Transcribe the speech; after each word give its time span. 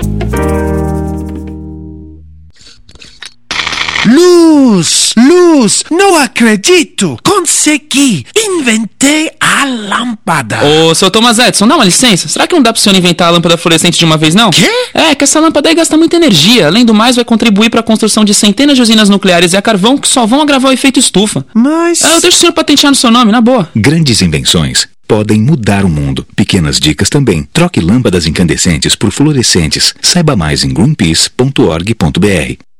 Luz! 4.11 5.13
Luz! 5.17 5.85
Não 5.89 6.17
acredito! 6.17 7.17
Consegui! 7.23 8.25
Inventei 8.35 9.31
a 9.39 9.63
lâmpada! 9.65 10.59
Ô, 10.65 10.93
seu 10.93 11.09
Thomas 11.09 11.39
Edison, 11.39 11.65
dá 11.65 11.75
uma 11.75 11.85
licença. 11.85 12.27
Será 12.27 12.45
que 12.45 12.53
não 12.53 12.61
dá 12.61 12.73
pro 12.73 12.81
senhor 12.81 12.97
inventar 12.97 13.29
a 13.29 13.31
lâmpada 13.31 13.57
fluorescente 13.57 13.97
de 13.97 14.03
uma 14.03 14.17
vez, 14.17 14.35
não? 14.35 14.49
Quê? 14.49 14.69
É, 14.93 15.15
que 15.15 15.23
essa 15.23 15.39
lâmpada 15.39 15.69
aí 15.69 15.75
gasta 15.75 15.95
muita 15.95 16.17
energia. 16.17 16.67
Além 16.67 16.83
do 16.83 16.93
mais, 16.93 17.15
vai 17.15 17.23
contribuir 17.23 17.69
para 17.69 17.79
a 17.79 17.83
construção 17.83 18.25
de 18.25 18.33
centenas 18.33 18.75
de 18.75 18.81
usinas 18.81 19.07
nucleares 19.07 19.53
e 19.53 19.57
a 19.57 19.61
carvão 19.61 19.97
que 19.97 20.09
só 20.09 20.25
vão 20.25 20.41
agravar 20.41 20.71
o 20.71 20.73
efeito 20.73 20.99
estufa. 20.99 21.45
Mas. 21.53 22.03
É, 22.03 22.17
eu 22.17 22.21
deixo 22.21 22.35
o 22.35 22.39
senhor 22.41 22.51
patentear 22.51 22.91
no 22.91 22.97
seu 22.97 23.11
nome, 23.11 23.31
na 23.31 23.39
boa. 23.39 23.69
Grandes 23.73 24.21
invenções 24.21 24.89
podem 25.07 25.41
mudar 25.41 25.85
o 25.85 25.89
mundo. 25.89 26.25
Pequenas 26.35 26.79
dicas 26.79 27.09
também. 27.09 27.47
Troque 27.53 27.79
lâmpadas 27.79 28.25
incandescentes 28.25 28.95
por 28.95 29.11
fluorescentes. 29.11 29.93
Saiba 30.01 30.35
mais 30.35 30.63
em 30.63 30.69
greenpeace.org.br. 30.73 32.70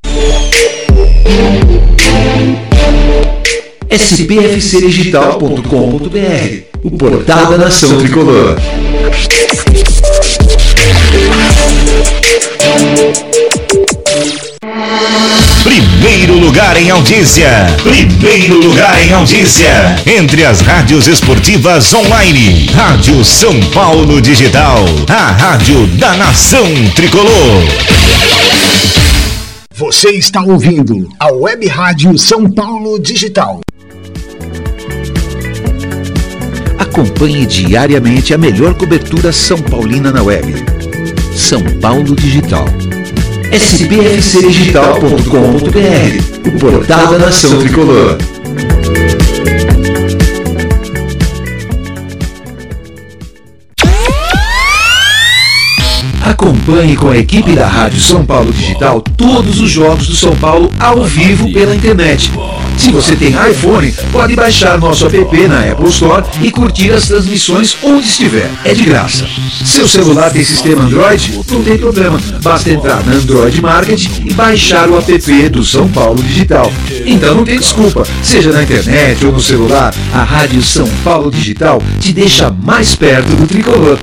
spfcdigital.com.br 3.90 6.62
O 6.84 6.92
portal 6.92 7.48
da 7.48 7.58
nação 7.58 7.98
tricolor. 7.98 8.56
Primeiro 15.64 16.38
lugar 16.38 16.78
em 16.78 16.90
audiência. 16.90 17.50
Primeiro 17.84 18.60
lugar 18.60 19.02
em 19.06 19.14
audiência. 19.14 19.96
Entre 20.06 20.46
as 20.46 20.62
rádios 20.62 21.08
esportivas 21.08 21.94
online. 21.94 22.70
Rádio 22.74 23.24
São 23.24 23.60
Paulo 23.74 24.22
Digital. 24.22 24.86
A 25.10 25.32
rádio 25.32 25.88
da 25.98 26.16
nação 26.16 26.66
tricolor. 26.96 27.64
Você 29.82 30.12
está 30.12 30.42
ouvindo 30.44 31.10
a 31.20 31.32
Web 31.32 31.68
Rádio 31.68 32.16
São 32.16 32.48
Paulo 32.48 33.00
Digital. 33.00 33.62
Acompanhe 36.78 37.48
diariamente 37.48 38.32
a 38.32 38.38
melhor 38.38 38.76
cobertura 38.76 39.32
São 39.32 39.58
Paulina 39.58 40.12
na 40.12 40.22
web. 40.22 40.54
São 41.36 41.64
Paulo 41.82 42.16
Digital. 42.16 42.66
spfcdigital.com.br 43.52 46.48
O 46.48 46.60
portal 46.60 47.08
da 47.08 47.18
nação 47.18 47.58
tricolor. 47.58 48.20
Acompanhe 56.42 56.96
com 56.96 57.10
a 57.10 57.18
equipe 57.20 57.54
da 57.54 57.68
Rádio 57.68 58.02
São 58.02 58.26
Paulo 58.26 58.52
Digital 58.52 59.00
todos 59.16 59.62
os 59.62 59.70
jogos 59.70 60.08
do 60.08 60.16
São 60.16 60.36
Paulo 60.36 60.72
ao 60.80 61.04
vivo 61.04 61.54
pela 61.54 61.76
internet. 61.76 62.32
Se 62.76 62.90
você 62.90 63.16
tem 63.16 63.30
iPhone, 63.30 63.94
pode 64.12 64.36
baixar 64.36 64.80
nosso 64.80 65.06
app 65.06 65.48
na 65.48 65.72
Apple 65.72 65.90
Store 65.90 66.26
e 66.42 66.50
curtir 66.50 66.94
as 66.94 67.08
transmissões 67.08 67.78
onde 67.84 68.08
estiver. 68.08 68.50
É 68.66 68.74
de 68.74 68.84
graça. 68.84 69.28
Seu 69.64 69.88
celular 69.88 70.32
tem 70.32 70.44
sistema 70.44 70.82
Android? 70.82 71.40
Não 71.48 71.64
tem 71.64 71.78
problema. 71.78 72.20
Basta 72.42 72.72
entrar 72.72 73.06
na 73.06 73.14
Android 73.14 73.62
Market 73.62 74.08
e 74.26 74.34
baixar 74.34 74.90
o 74.90 74.98
app 74.98 75.50
do 75.50 75.64
São 75.64 75.88
Paulo 75.90 76.24
Digital. 76.24 76.74
Então 77.06 77.36
não 77.36 77.46
tem 77.46 77.60
desculpa. 77.60 78.04
Seja 78.24 78.52
na 78.52 78.64
internet 78.64 79.24
ou 79.24 79.32
no 79.32 79.42
celular, 79.42 79.94
a 80.12 80.24
Rádio 80.24 80.64
São 80.64 80.90
Paulo 81.04 81.30
Digital 81.30 81.80
te 82.00 82.12
deixa 82.12 82.50
mais 82.50 82.96
perto 82.96 83.28
do 83.28 83.46
tricolor. 83.46 84.00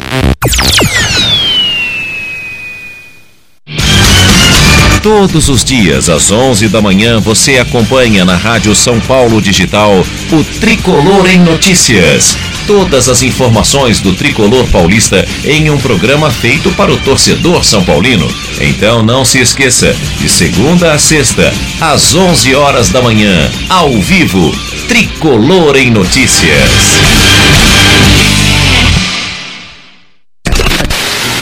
Todos 5.08 5.48
os 5.48 5.64
dias, 5.64 6.10
às 6.10 6.30
11 6.30 6.68
da 6.68 6.82
manhã, 6.82 7.18
você 7.18 7.56
acompanha 7.56 8.26
na 8.26 8.36
Rádio 8.36 8.74
São 8.74 9.00
Paulo 9.00 9.40
Digital 9.40 10.04
o 10.30 10.44
Tricolor 10.60 11.26
em 11.30 11.38
Notícias. 11.38 12.36
Todas 12.66 13.08
as 13.08 13.22
informações 13.22 14.00
do 14.00 14.12
Tricolor 14.12 14.66
Paulista 14.66 15.26
em 15.46 15.70
um 15.70 15.78
programa 15.78 16.30
feito 16.30 16.70
para 16.72 16.92
o 16.92 16.98
torcedor 16.98 17.64
são 17.64 17.82
paulino. 17.86 18.28
Então 18.60 19.02
não 19.02 19.24
se 19.24 19.40
esqueça, 19.40 19.96
de 20.18 20.28
segunda 20.28 20.92
a 20.92 20.98
sexta, 20.98 21.54
às 21.80 22.14
11 22.14 22.54
horas 22.54 22.90
da 22.90 23.00
manhã, 23.00 23.50
ao 23.70 23.90
vivo, 23.92 24.52
Tricolor 24.88 25.74
em 25.78 25.90
Notícias. 25.90 27.00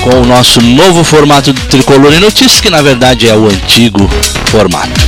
com 0.02 0.20
o 0.20 0.26
nosso 0.26 0.60
novo 0.60 1.02
formato 1.02 1.54
do 1.54 1.60
Tricolor 1.62 2.12
em 2.12 2.20
Notícias, 2.20 2.60
que 2.60 2.68
na 2.68 2.82
verdade 2.82 3.26
é 3.26 3.34
o 3.34 3.46
antigo 3.46 4.10
formato. 4.54 5.00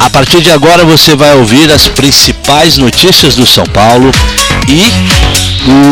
A 0.00 0.08
partir 0.08 0.40
de 0.40 0.50
agora 0.50 0.82
você 0.82 1.14
vai 1.14 1.34
ouvir 1.34 1.70
as 1.70 1.88
principais 1.88 2.78
notícias 2.78 3.36
do 3.36 3.46
São 3.46 3.66
Paulo 3.66 4.10
e 4.66 4.82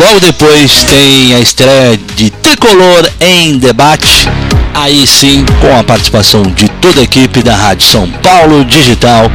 logo 0.02 0.18
depois 0.18 0.82
tem 0.84 1.34
a 1.34 1.40
estreia 1.40 2.00
de 2.16 2.30
Tricolor 2.30 3.06
em 3.20 3.58
Debate. 3.58 4.26
Aí 4.72 5.06
sim, 5.06 5.44
com 5.60 5.78
a 5.78 5.84
participação 5.84 6.42
de 6.42 6.70
toda 6.80 7.00
a 7.00 7.04
equipe 7.04 7.42
da 7.42 7.54
Rádio 7.54 7.86
São 7.86 8.10
Paulo 8.22 8.64
Digital 8.64 9.30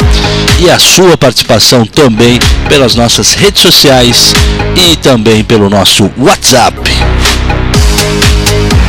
e 0.60 0.68
a 0.72 0.80
sua 0.80 1.16
participação 1.16 1.86
também 1.86 2.40
pelas 2.68 2.96
nossas 2.96 3.36
redes 3.36 3.62
sociais 3.62 4.34
e 4.76 4.96
também 4.96 5.44
pelo 5.44 5.70
nosso 5.70 6.10
WhatsApp. 6.18 6.80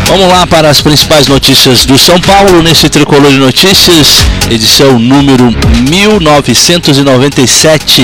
Vamos 0.07 0.29
lá 0.29 0.47
para 0.47 0.71
as 0.71 0.81
principais 0.81 1.27
notícias 1.27 1.85
do 1.87 1.99
São 1.99 2.21
Paulo 2.21 2.63
nesse 2.63 2.89
Tricolor 2.89 3.33
de 3.33 3.39
Notícias, 3.39 4.19
edição 4.51 4.97
número 4.99 5.51
1997. 5.89 8.03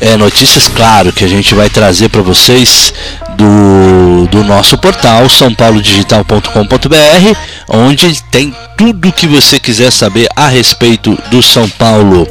É, 0.00 0.16
notícias, 0.16 0.66
claro, 0.68 1.12
que 1.12 1.24
a 1.24 1.28
gente 1.28 1.54
vai 1.54 1.68
trazer 1.68 2.08
para 2.08 2.22
vocês 2.22 2.94
do, 3.40 4.26
do 4.26 4.44
nosso 4.44 4.76
portal 4.76 5.26
sãopaulodigital.com.br, 5.28 7.36
onde 7.68 8.22
tem 8.30 8.54
tudo 8.76 9.08
o 9.08 9.12
que 9.12 9.26
você 9.26 9.58
quiser 9.58 9.90
saber 9.90 10.28
a 10.36 10.46
respeito 10.46 11.18
do 11.30 11.42
São 11.42 11.66
Paulo. 11.70 12.28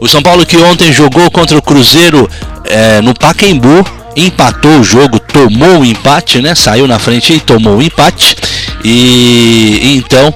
O 0.00 0.06
São 0.06 0.22
Paulo 0.22 0.46
que 0.46 0.56
ontem 0.56 0.92
jogou 0.92 1.28
contra 1.30 1.58
o 1.58 1.62
Cruzeiro 1.62 2.30
é, 2.64 3.00
no 3.00 3.14
Pacaembu 3.14 3.84
empatou 4.16 4.78
o 4.78 4.84
jogo, 4.84 5.18
tomou 5.18 5.80
o 5.80 5.84
empate, 5.84 6.40
né? 6.40 6.54
Saiu 6.54 6.86
na 6.86 7.00
frente 7.00 7.32
e 7.32 7.40
tomou 7.40 7.78
o 7.78 7.82
empate. 7.82 8.36
E 8.84 9.96
então 9.96 10.32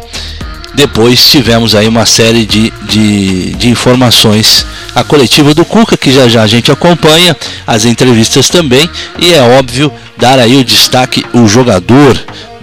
depois 0.78 1.28
tivemos 1.28 1.74
aí 1.74 1.88
uma 1.88 2.06
série 2.06 2.46
de, 2.46 2.72
de, 2.84 3.50
de, 3.54 3.68
informações. 3.68 4.64
A 4.94 5.02
coletiva 5.02 5.52
do 5.52 5.64
Cuca, 5.64 5.96
que 5.96 6.12
já 6.12 6.28
já 6.28 6.42
a 6.42 6.46
gente 6.46 6.70
acompanha, 6.70 7.36
as 7.66 7.84
entrevistas 7.84 8.48
também, 8.48 8.88
e 9.18 9.34
é 9.34 9.42
óbvio 9.58 9.92
dar 10.16 10.38
aí 10.38 10.56
o 10.56 10.62
destaque 10.62 11.26
o 11.32 11.48
jogador 11.48 12.16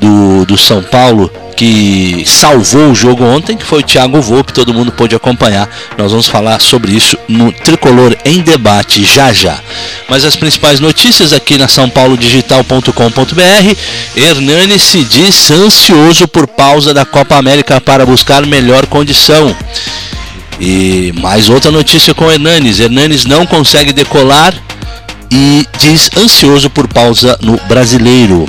do, 0.06 0.46
do 0.46 0.58
São 0.58 0.84
Paulo 0.84 1.32
que 1.56 2.24
salvou 2.28 2.92
o 2.92 2.96
jogo 2.96 3.24
ontem, 3.24 3.56
que 3.56 3.66
foi 3.66 3.80
o 3.80 3.84
Thiago 3.84 4.22
Volpe, 4.22 4.52
todo 4.52 4.74
mundo 4.74 4.92
pôde 4.92 5.16
acompanhar. 5.16 5.70
Nós 5.98 6.12
vamos 6.12 6.28
falar 6.28 6.60
sobre 6.60 6.92
isso 6.92 7.18
no 7.30 7.52
Tricolor 7.52 8.16
em 8.26 8.42
Debate 8.42 9.06
já 9.06 9.32
já. 9.32 9.58
Mas 10.10 10.26
as 10.26 10.36
principais 10.36 10.82
notícias 10.82 11.32
aqui 11.32 11.58
na 11.58 11.70
sãopaulodigital.com.br. 11.70 13.78
Hernani 14.18 14.78
se 14.78 15.04
diz 15.06 15.50
ansioso 15.50 16.28
por 16.28 16.46
pausa 16.46 16.94
da 16.94 17.06
Copa 17.06 17.38
América 17.38 17.80
para 17.80 18.06
buscar 18.06 18.46
melhor 18.46 18.86
condição. 18.88 19.56
E 20.60 21.14
mais 21.22 21.50
outra 21.50 21.72
notícia 21.72 22.14
com 22.14 22.30
Hernanes. 22.30 22.82
Hernanes 22.82 23.26
não 23.26 23.46
consegue 23.46 23.94
decolar 23.94 24.54
e 25.32 25.66
diz 25.80 26.10
ansioso 26.18 26.70
por 26.70 26.88
pausa 26.88 27.38
no 27.42 27.58
brasileiro. 27.68 28.46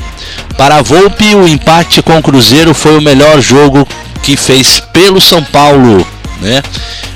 Para 0.56 0.76
a 0.76 0.82
Volpe, 0.82 1.34
o 1.34 1.46
empate 1.46 2.02
com 2.02 2.18
o 2.18 2.22
Cruzeiro 2.22 2.72
foi 2.72 2.96
o 2.98 3.02
melhor 3.02 3.40
jogo 3.40 3.86
que 4.22 4.36
fez 4.36 4.80
pelo 4.92 5.20
São 5.20 5.42
Paulo. 5.42 6.06
Né? 6.40 6.62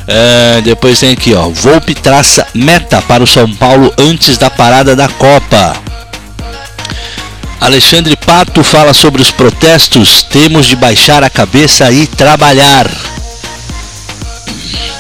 É, 0.07 0.61
depois 0.63 0.99
tem 0.99 1.13
aqui, 1.13 1.35
ó. 1.35 1.49
Volpe 1.49 1.95
traça 1.95 2.47
meta 2.55 3.01
para 3.03 3.23
o 3.23 3.27
São 3.27 3.53
Paulo 3.55 3.93
antes 3.99 4.37
da 4.37 4.51
parada 4.51 4.95
da 4.97 5.09
Copa. 5.09 5.77
Alexandre 7.61 8.17
Pato 8.17 8.65
fala 8.65 8.95
sobre 8.95 9.21
os 9.21 9.31
protestos. 9.31 10.23
Temos 10.23 10.67
de 10.67 10.75
baixar 10.75 11.23
a 11.23 11.31
cabeça 11.31 11.91
e 11.93 12.07
trabalhar. 12.07 12.91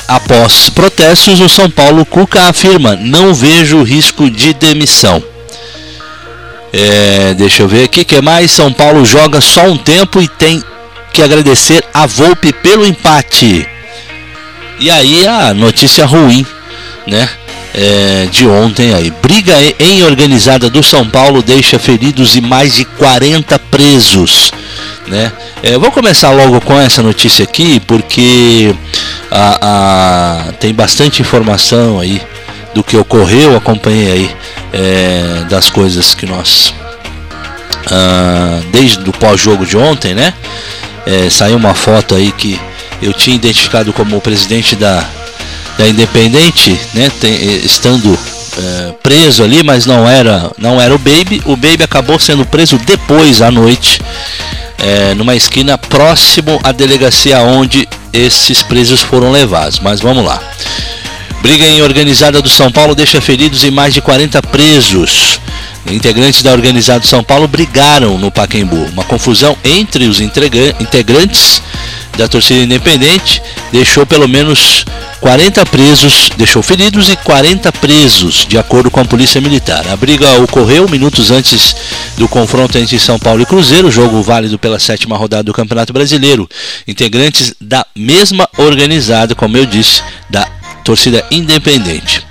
Após 0.06 0.68
protestos, 0.68 1.40
o 1.40 1.48
São 1.48 1.70
Paulo 1.70 2.04
Cuca 2.04 2.48
afirma: 2.48 2.96
não 2.96 3.32
vejo 3.32 3.82
risco 3.82 4.30
de 4.30 4.52
demissão. 4.52 5.22
É, 6.72 7.34
deixa 7.34 7.62
eu 7.62 7.68
ver 7.68 7.84
aqui 7.84 8.04
que 8.04 8.20
mais. 8.20 8.50
São 8.50 8.72
Paulo 8.72 9.04
joga 9.04 9.40
só 9.40 9.64
um 9.64 9.76
tempo 9.76 10.20
e 10.20 10.28
tem 10.28 10.62
que 11.12 11.22
agradecer 11.22 11.84
a 11.92 12.06
Volpe 12.06 12.52
pelo 12.52 12.86
empate. 12.86 13.66
E 14.78 14.90
aí 14.90 15.26
a 15.26 15.52
notícia 15.52 16.06
ruim, 16.06 16.46
né? 17.06 17.28
É, 17.74 18.26
de 18.30 18.46
ontem 18.46 18.92
aí. 18.94 19.12
Briga 19.22 19.54
em 19.78 20.02
organizada 20.02 20.68
do 20.68 20.82
São 20.82 21.08
Paulo 21.08 21.40
deixa 21.42 21.78
feridos 21.78 22.34
e 22.34 22.40
mais 22.40 22.74
de 22.74 22.84
40 22.84 23.58
presos. 23.58 24.50
Né? 25.06 25.30
É, 25.62 25.78
vou 25.78 25.90
começar 25.90 26.30
logo 26.30 26.60
com 26.60 26.78
essa 26.78 27.02
notícia 27.02 27.44
aqui 27.44 27.80
porque 27.80 28.74
a, 29.30 30.48
a, 30.48 30.52
tem 30.54 30.72
bastante 30.72 31.22
informação 31.22 32.00
aí 32.00 32.20
do 32.74 32.84
que 32.84 32.96
ocorreu, 32.96 33.56
acompanhei 33.56 34.12
aí 34.12 34.36
é, 34.72 35.44
das 35.48 35.70
coisas 35.70 36.14
que 36.14 36.26
nós 36.26 36.72
ah, 37.90 38.60
desde 38.70 39.08
o 39.08 39.12
pós-jogo 39.12 39.66
de 39.66 39.76
ontem, 39.76 40.14
né? 40.14 40.34
É, 41.06 41.30
saiu 41.30 41.56
uma 41.56 41.74
foto 41.74 42.14
aí 42.14 42.30
que 42.30 42.60
eu 43.02 43.12
tinha 43.12 43.34
identificado 43.34 43.92
como 43.92 44.16
o 44.16 44.20
presidente 44.20 44.76
da, 44.76 45.04
da 45.78 45.88
Independente, 45.88 46.78
né? 46.94 47.10
Tem, 47.20 47.32
estando 47.64 48.16
é, 48.58 48.92
preso 49.02 49.42
ali, 49.42 49.62
mas 49.62 49.86
não 49.86 50.08
era 50.08 50.50
não 50.58 50.80
era 50.80 50.94
o 50.94 50.98
Baby. 50.98 51.42
O 51.46 51.56
Baby 51.56 51.84
acabou 51.84 52.18
sendo 52.18 52.44
preso 52.44 52.78
depois 52.78 53.42
à 53.42 53.50
noite, 53.50 54.00
é, 54.78 55.14
numa 55.14 55.34
esquina 55.34 55.76
próximo 55.78 56.60
à 56.62 56.72
delegacia 56.72 57.40
onde 57.40 57.88
esses 58.12 58.62
presos 58.62 59.00
foram 59.00 59.32
levados. 59.32 59.80
Mas 59.80 60.00
vamos 60.00 60.24
lá. 60.24 60.40
Briga 61.42 61.66
em 61.66 61.80
organizada 61.80 62.42
do 62.42 62.50
São 62.50 62.70
Paulo 62.70 62.94
deixa 62.94 63.20
feridos 63.20 63.64
e 63.64 63.70
mais 63.70 63.94
de 63.94 64.02
40 64.02 64.42
presos. 64.42 65.40
Integrantes 65.86 66.42
da 66.42 66.52
organizada 66.52 67.00
do 67.00 67.06
São 67.06 67.24
Paulo 67.24 67.48
brigaram 67.48 68.18
no 68.18 68.30
Paquembu. 68.30 68.84
Uma 68.92 69.04
confusão 69.04 69.56
entre 69.64 70.06
os 70.06 70.20
integrantes 70.20 71.62
da 72.16 72.28
torcida 72.28 72.62
independente 72.62 73.42
deixou 73.72 74.04
pelo 74.04 74.28
menos 74.28 74.84
40 75.20 75.64
presos, 75.66 76.30
deixou 76.36 76.62
feridos 76.62 77.08
e 77.08 77.16
40 77.16 77.72
presos, 77.72 78.46
de 78.46 78.58
acordo 78.58 78.90
com 78.90 79.00
a 79.00 79.04
Polícia 79.04 79.40
Militar. 79.40 79.86
A 79.88 79.96
briga 79.96 80.40
ocorreu 80.42 80.88
minutos 80.88 81.30
antes 81.30 81.74
do 82.16 82.28
confronto 82.28 82.76
entre 82.76 82.98
São 82.98 83.18
Paulo 83.18 83.40
e 83.40 83.46
Cruzeiro, 83.46 83.90
jogo 83.90 84.22
válido 84.22 84.58
pela 84.58 84.78
sétima 84.78 85.16
rodada 85.16 85.44
do 85.44 85.52
Campeonato 85.52 85.92
Brasileiro. 85.92 86.48
Integrantes 86.86 87.54
da 87.60 87.86
mesma 87.96 88.48
organizada, 88.58 89.34
como 89.34 89.56
eu 89.56 89.64
disse, 89.64 90.02
da 90.28 90.46
torcida 90.90 91.24
independente. 91.30 92.29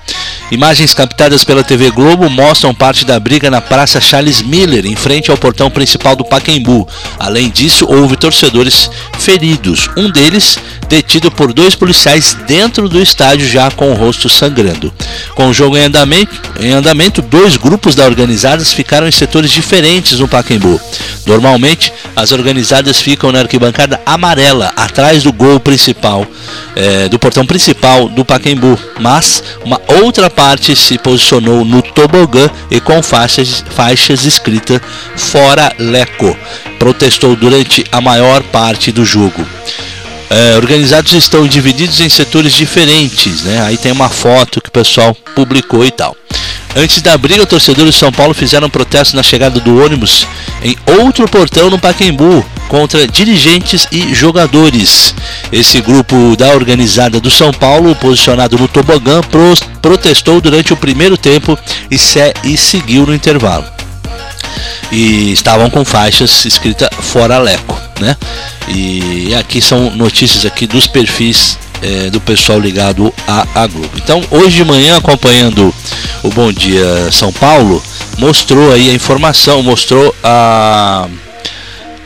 Imagens 0.52 0.96
captadas 0.96 1.44
pela 1.44 1.64
TV 1.64 1.92
Globo 1.92 2.28
mostram 2.28 2.74
parte 2.74 3.06
da 3.06 3.20
briga 3.20 3.52
na 3.52 3.62
Praça 3.62 4.02
Charles 4.02 4.42
Miller, 4.42 4.84
em 4.88 4.96
frente 4.96 5.30
ao 5.30 5.38
portão 5.38 5.70
principal 5.70 6.16
do 6.16 6.26
Pacaembu. 6.26 6.88
Além 7.20 7.52
disso, 7.52 7.86
houve 7.88 8.16
torcedores 8.16 8.90
feridos, 9.20 9.88
um 9.96 10.10
deles 10.10 10.58
detido 10.90 11.30
por 11.30 11.54
dois 11.54 11.76
policiais 11.76 12.36
dentro 12.48 12.90
do 12.90 13.00
estádio 13.00 13.48
já 13.48 13.70
com 13.70 13.92
o 13.92 13.94
rosto 13.94 14.28
sangrando. 14.28 14.92
Com 15.36 15.50
o 15.50 15.54
jogo 15.54 15.78
em 15.78 15.84
andamento, 15.84 16.42
em 16.60 16.72
andamento 16.72 17.22
dois 17.22 17.56
grupos 17.56 17.94
da 17.94 18.06
organizadas 18.06 18.74
ficaram 18.74 19.08
em 19.08 19.12
setores 19.12 19.52
diferentes 19.52 20.20
no 20.20 20.28
Pacaembu. 20.28 20.82
Normalmente, 21.28 21.94
as 22.16 22.32
organizadas 22.32 23.00
ficam 23.00 23.32
na 23.32 23.42
arquibancada 23.42 24.02
amarela, 24.04 24.74
atrás 24.76 25.22
do 25.22 25.32
gol 25.32 25.60
principal, 25.60 26.26
é, 26.76 27.08
do 27.08 27.20
portão 27.20 27.46
principal 27.46 28.10
do 28.10 28.26
Pacaembu, 28.26 28.80
mas 29.00 29.44
uma 29.64 29.80
outra 30.02 30.28
parte 30.40 30.74
se 30.74 30.98
posicionou 30.98 31.66
no 31.66 31.82
tobogã 31.82 32.50
e 32.72 32.80
com 32.80 33.04
faixas, 33.04 33.62
faixas 33.72 34.24
escritas 34.24 34.80
Fora 35.18 35.76
Leco. 35.78 36.34
Protestou 36.80 37.36
durante 37.36 37.84
a 37.92 38.00
maior 38.00 38.42
parte 38.44 38.90
do 38.90 39.04
jogo. 39.04 39.46
É, 40.30 40.56
organizados 40.56 41.12
estão 41.12 41.46
divididos 41.46 42.00
em 42.00 42.08
setores 42.08 42.54
diferentes, 42.54 43.44
né? 43.44 43.62
Aí 43.64 43.76
tem 43.76 43.92
uma 43.92 44.08
foto 44.08 44.62
que 44.62 44.70
o 44.70 44.72
pessoal 44.72 45.14
publicou 45.36 45.84
e 45.84 45.92
tal. 45.92 46.16
Antes 46.76 47.02
da 47.02 47.18
briga, 47.18 47.46
torcedores 47.46 47.96
de 47.96 48.00
São 48.00 48.12
Paulo 48.12 48.34
fizeram 48.34 48.70
protesto 48.70 49.16
na 49.16 49.24
chegada 49.24 49.60
do 49.60 49.84
ônibus 49.84 50.28
em 50.64 50.78
outro 51.02 51.28
portão 51.28 51.70
no 51.70 51.80
Pacaembu 51.80 52.46
contra 52.68 53.08
dirigentes 53.08 53.88
e 53.92 54.14
jogadores. 54.14 55.16
Esse 55.52 55.82
grupo 55.82 56.36
da 56.38 56.50
organizada 56.54 57.20
do 57.20 57.32
São 57.32 57.52
Paulo, 57.52 57.96
posicionado 57.96 58.58
no 58.58 58.68
tobogã, 58.68 59.22
pro 59.22 59.54
protestou 59.82 60.40
durante 60.40 60.72
o 60.72 60.78
primeiro 60.78 61.18
tempo 61.18 61.58
e, 61.90 61.98
se 61.98 62.34
e 62.44 62.56
seguiu 62.56 63.06
no 63.06 63.16
intervalo. 63.16 63.66
E 64.92 65.32
estavam 65.32 65.70
com 65.70 65.84
faixas 65.84 66.46
escrita 66.46 66.90
Fora 67.00 67.40
Leco, 67.40 67.78
né? 68.00 68.16
E 68.68 69.34
aqui 69.36 69.62
são 69.62 69.90
notícias 69.92 70.46
aqui 70.46 70.68
dos 70.68 70.86
perfis 70.86 71.58
é, 71.82 72.10
do 72.10 72.20
pessoal 72.20 72.60
ligado 72.60 73.14
à, 73.28 73.46
à 73.56 73.68
Globo. 73.68 73.92
Então, 73.98 74.22
hoje 74.32 74.58
de 74.58 74.66
manhã, 74.66 74.98
acompanhando 74.98 75.74
o 76.24 76.30
Bom 76.30 76.52
Dia 76.52 77.12
São 77.12 77.32
Paulo, 77.32 77.82
mostrou 78.18 78.72
aí 78.72 78.90
a 78.90 78.94
informação, 78.94 79.64
mostrou 79.64 80.14
a, 80.24 81.08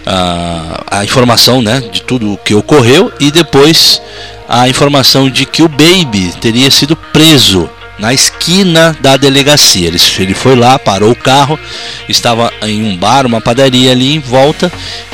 a, 0.05 0.99
a 0.99 1.03
informação 1.03 1.61
né, 1.61 1.81
de 1.91 2.01
tudo 2.01 2.33
o 2.33 2.37
que 2.37 2.53
ocorreu 2.53 3.11
e 3.19 3.31
depois 3.31 4.01
a 4.47 4.69
informação 4.69 5.29
de 5.29 5.45
que 5.45 5.63
o 5.63 5.67
Baby 5.67 6.33
teria 6.39 6.69
sido 6.69 6.95
preso 6.95 7.69
na 7.97 8.13
esquina 8.13 8.95
da 8.99 9.17
delegacia. 9.17 9.87
Ele, 9.87 9.99
ele 10.19 10.33
foi 10.33 10.55
lá, 10.55 10.77
parou 10.77 11.11
o 11.11 11.15
carro, 11.15 11.57
estava 12.09 12.51
em 12.63 12.83
um 12.83 12.97
bar, 12.97 13.25
uma 13.25 13.41
padaria 13.41 13.91
ali 13.91 14.13
em 14.13 14.19
volta 14.19 14.71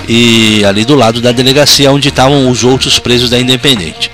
e 0.07 0.63
ali 0.65 0.83
do 0.85 0.95
lado 0.95 1.21
da 1.21 1.31
delegacia 1.31 1.91
onde 1.91 2.09
estavam 2.09 2.49
os 2.49 2.63
outros 2.63 2.97
presos 2.97 3.29
da 3.29 3.39
Independente. 3.39 4.09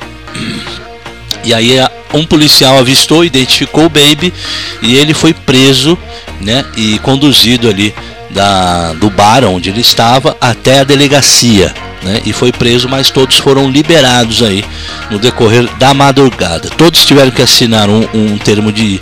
E 1.44 1.54
aí 1.54 1.78
um 2.14 2.26
policial 2.26 2.78
avistou, 2.78 3.24
identificou 3.24 3.86
o 3.86 3.90
Baby 3.90 4.34
e 4.82 4.96
ele 4.96 5.14
foi 5.14 5.34
preso, 5.34 5.98
né, 6.42 6.66
e 6.76 6.98
conduzido 7.00 7.70
ali 7.70 7.94
da, 8.30 8.94
do 8.94 9.10
bar 9.10 9.44
onde 9.46 9.70
ele 9.70 9.82
estava 9.82 10.36
até 10.42 10.80
a 10.80 10.84
delegacia. 10.84 11.74
Né, 12.02 12.22
e 12.26 12.34
foi 12.34 12.52
preso, 12.52 12.88
mas 12.88 13.10
todos 13.10 13.38
foram 13.38 13.70
liberados 13.70 14.44
aí 14.44 14.64
no 15.10 15.18
decorrer 15.18 15.68
da 15.78 15.94
madrugada. 15.94 16.70
Todos 16.70 17.06
tiveram 17.06 17.32
que 17.32 17.42
assinar 17.42 17.90
um, 17.90 18.08
um 18.14 18.38
termo 18.38 18.72
de, 18.72 19.02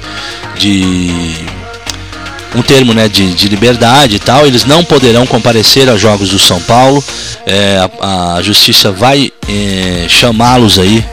de 0.58 1.12
um 2.56 2.62
termo 2.62 2.94
né, 2.94 3.10
de, 3.10 3.34
de, 3.34 3.50
liberdade 3.50 4.16
e 4.16 4.20
tal. 4.20 4.46
Eles 4.48 4.64
não 4.64 4.86
poderão 4.86 5.26
comparecer 5.26 5.90
aos 5.90 6.00
Jogos 6.00 6.30
do 6.30 6.40
São 6.40 6.62
Paulo. 6.62 7.04
É, 7.46 7.90
a, 8.00 8.36
a, 8.36 8.42
justiça 8.42 8.90
vai 8.90 9.32
é, 9.50 10.06
chamá-los 10.08 10.80
aí 10.80 11.04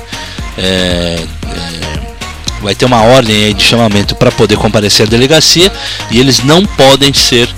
é, 0.61 1.19
é, 1.23 2.61
vai 2.63 2.75
ter 2.75 2.85
uma 2.85 3.03
ordem 3.03 3.55
de 3.55 3.63
chamamento 3.63 4.15
para 4.15 4.31
poder 4.31 4.57
comparecer 4.57 5.07
à 5.07 5.09
delegacia 5.09 5.73
e 6.11 6.21
eles 6.21 6.45
não 6.45 6.65
podem 6.65 7.13
ser, 7.13 7.49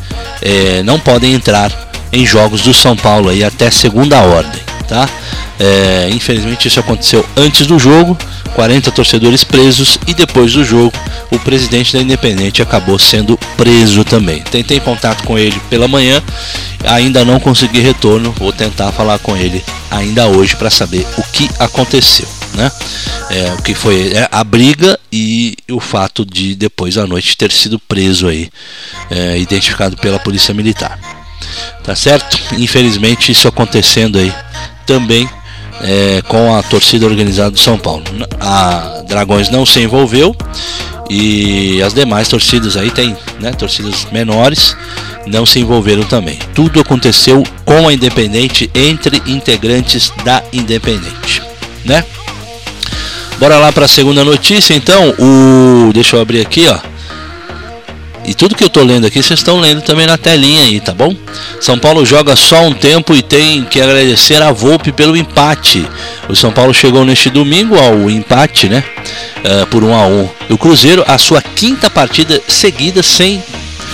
é, 0.40 0.82
não 0.82 0.99
podem 0.99 1.35
entrar 1.35 1.73
em 2.12 2.26
jogos 2.26 2.61
do 2.62 2.73
São 2.73 2.97
Paulo 2.97 3.28
aí 3.28 3.42
até 3.42 3.71
segunda 3.71 4.21
ordem, 4.21 4.61
tá? 4.87 5.09
É, 5.59 6.09
infelizmente 6.12 6.68
isso 6.68 6.80
aconteceu 6.80 7.25
antes 7.37 7.66
do 7.66 7.78
jogo, 7.78 8.16
40 8.54 8.90
torcedores 8.90 9.44
presos 9.44 9.99
e 10.06 10.12
depois 10.14 10.52
do 10.52 10.64
jogo 10.64 10.92
o 11.30 11.38
presidente 11.38 11.92
da 11.92 12.02
Independente 12.02 12.61
acabou 12.61 12.99
sendo 12.99 13.38
preso 13.56 14.04
também. 14.04 14.42
Tentei 14.42 14.78
contato 14.80 15.25
com 15.25 15.38
ele 15.38 15.59
pela 15.71 15.88
manhã, 15.88 16.23
ainda 16.85 17.25
não 17.25 17.40
consegui 17.40 17.80
retorno, 17.80 18.35
vou 18.38 18.52
tentar 18.52 18.92
falar 18.92 19.18
com 19.18 19.37
ele 19.37 19.64
ainda 19.90 20.26
hoje 20.26 20.56
para 20.56 20.71
saber 20.71 21.06
o 21.16 21.23
que 21.32 21.49
aconteceu, 21.59 22.28
né? 22.54 22.71
É, 23.30 23.52
o 23.54 23.62
que 23.62 23.75
foi 23.75 24.12
é, 24.12 24.28
a 24.30 24.44
briga 24.44 24.99
e 25.11 25.56
o 25.71 25.80
fato 25.80 26.25
de 26.25 26.54
depois 26.54 26.99
à 26.99 27.06
noite 27.06 27.37
ter 27.37 27.50
sido 27.50 27.78
preso 27.78 28.28
aí, 28.28 28.50
é, 29.11 29.38
identificado 29.38 29.97
pela 29.97 30.18
polícia 30.18 30.52
militar. 30.52 30.99
Tá 31.82 31.97
certo? 31.97 32.38
Infelizmente 32.59 33.32
isso 33.32 33.49
acontecendo 33.49 34.18
aí 34.18 34.32
também 34.87 35.28
é, 35.80 36.23
com 36.28 36.54
a 36.54 36.62
torcida 36.62 37.06
organizada 37.06 37.50
do 37.50 37.59
São 37.59 37.78
Paulo. 37.78 38.04
A 38.40 39.02
Dragões 39.09 39.50
não 39.50 39.66
se 39.66 39.80
envolveu 39.80 40.37
e 41.11 41.82
as 41.82 41.92
demais 41.92 42.28
torcidas 42.28 42.76
aí 42.76 42.90
tem, 42.90 43.16
né, 43.40 43.52
torcidas 43.52 44.06
menores 44.12 44.76
não 45.26 45.44
se 45.44 45.61
envolveram 45.61 46.04
também. 46.04 46.38
Tudo 46.54 46.80
aconteceu 46.80 47.42
com 47.64 47.88
a 47.88 47.92
Independente 47.92 48.71
entre 48.75 49.23
integrantes 49.26 50.12
da 50.25 50.42
Independente, 50.52 51.42
né? 51.85 52.04
Bora 53.43 53.59
lá 53.59 53.73
para 53.73 53.87
a 53.87 53.89
segunda 53.89 54.23
notícia, 54.23 54.73
então. 54.73 55.17
O 55.19 55.93
deixa 55.93 56.15
eu 56.15 56.21
abrir 56.21 56.41
aqui, 56.41 56.69
ó. 56.69 56.79
E 58.25 58.35
tudo 58.35 58.55
que 58.55 58.63
eu 58.63 58.69
tô 58.69 58.85
lendo 58.85 59.05
aqui, 59.05 59.21
vocês 59.21 59.41
estão 59.41 59.59
lendo 59.59 59.83
também 59.83 60.07
na 60.07 60.17
telinha 60.17 60.63
aí, 60.63 60.79
tá 60.79 60.95
bom? 60.95 61.13
São 61.61 61.77
Paulo 61.77 62.07
joga 62.07 62.37
só 62.37 62.65
um 62.65 62.73
tempo 62.73 63.17
e 63.17 63.21
tem 63.21 63.65
que 63.65 63.81
agradecer 63.81 64.41
a 64.41 64.53
Volpe 64.53 64.93
pelo 64.93 65.17
empate. 65.17 65.85
O 66.29 66.37
São 66.37 66.53
Paulo 66.53 66.73
chegou 66.73 67.05
neste 67.05 67.31
domingo 67.31 67.77
ao 67.77 68.09
empate, 68.09 68.69
né? 68.69 68.85
Uh, 69.39 69.67
por 69.67 69.83
1 69.83 69.89
um 69.89 69.95
a 69.97 70.07
1 70.07 70.21
um. 70.21 70.29
O 70.51 70.57
Cruzeiro, 70.57 71.03
a 71.09 71.19
sua 71.19 71.43
quinta 71.43 71.91
partida 71.91 72.41
seguida 72.47 73.03
sem 73.03 73.43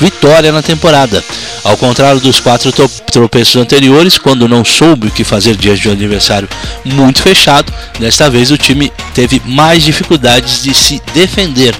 vitória 0.00 0.52
na 0.52 0.62
temporada. 0.62 1.22
Ao 1.64 1.76
contrário 1.76 2.20
dos 2.20 2.40
quatro 2.40 2.72
tropeços 3.12 3.56
anteriores, 3.56 4.16
quando 4.16 4.48
não 4.48 4.64
soube 4.64 5.08
o 5.08 5.10
que 5.10 5.24
fazer 5.24 5.56
diante 5.56 5.82
de 5.82 5.88
um 5.88 5.92
adversário 5.92 6.48
muito 6.84 7.20
fechado, 7.20 7.72
desta 7.98 8.30
vez 8.30 8.50
o 8.50 8.56
time 8.56 8.92
teve 9.14 9.42
mais 9.44 9.82
dificuldades 9.82 10.62
de 10.62 10.72
se 10.72 11.02
defender. 11.12 11.74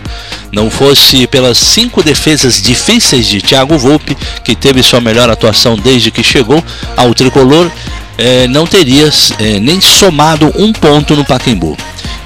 Não 0.53 0.71
fosse 0.71 1.27
pelas 1.27 1.59
cinco 1.59 2.03
defesas 2.03 2.61
difíceis 2.61 3.27
de 3.27 3.41
Thiago 3.41 3.79
Volpe, 3.79 4.17
que 4.43 4.55
teve 4.55 4.83
sua 4.83 5.01
melhor 5.01 5.31
atuação 5.31 5.77
desde 5.77 6.11
que 6.11 6.23
chegou 6.23 6.63
ao 6.97 7.15
tricolor, 7.15 7.71
eh, 8.17 8.47
não 8.49 8.67
teria 8.67 9.09
eh, 9.39 9.61
nem 9.61 9.81
somado 9.81 10.53
um 10.57 10.73
ponto 10.73 11.15
no 11.15 11.25
Pacaembu. 11.25 11.77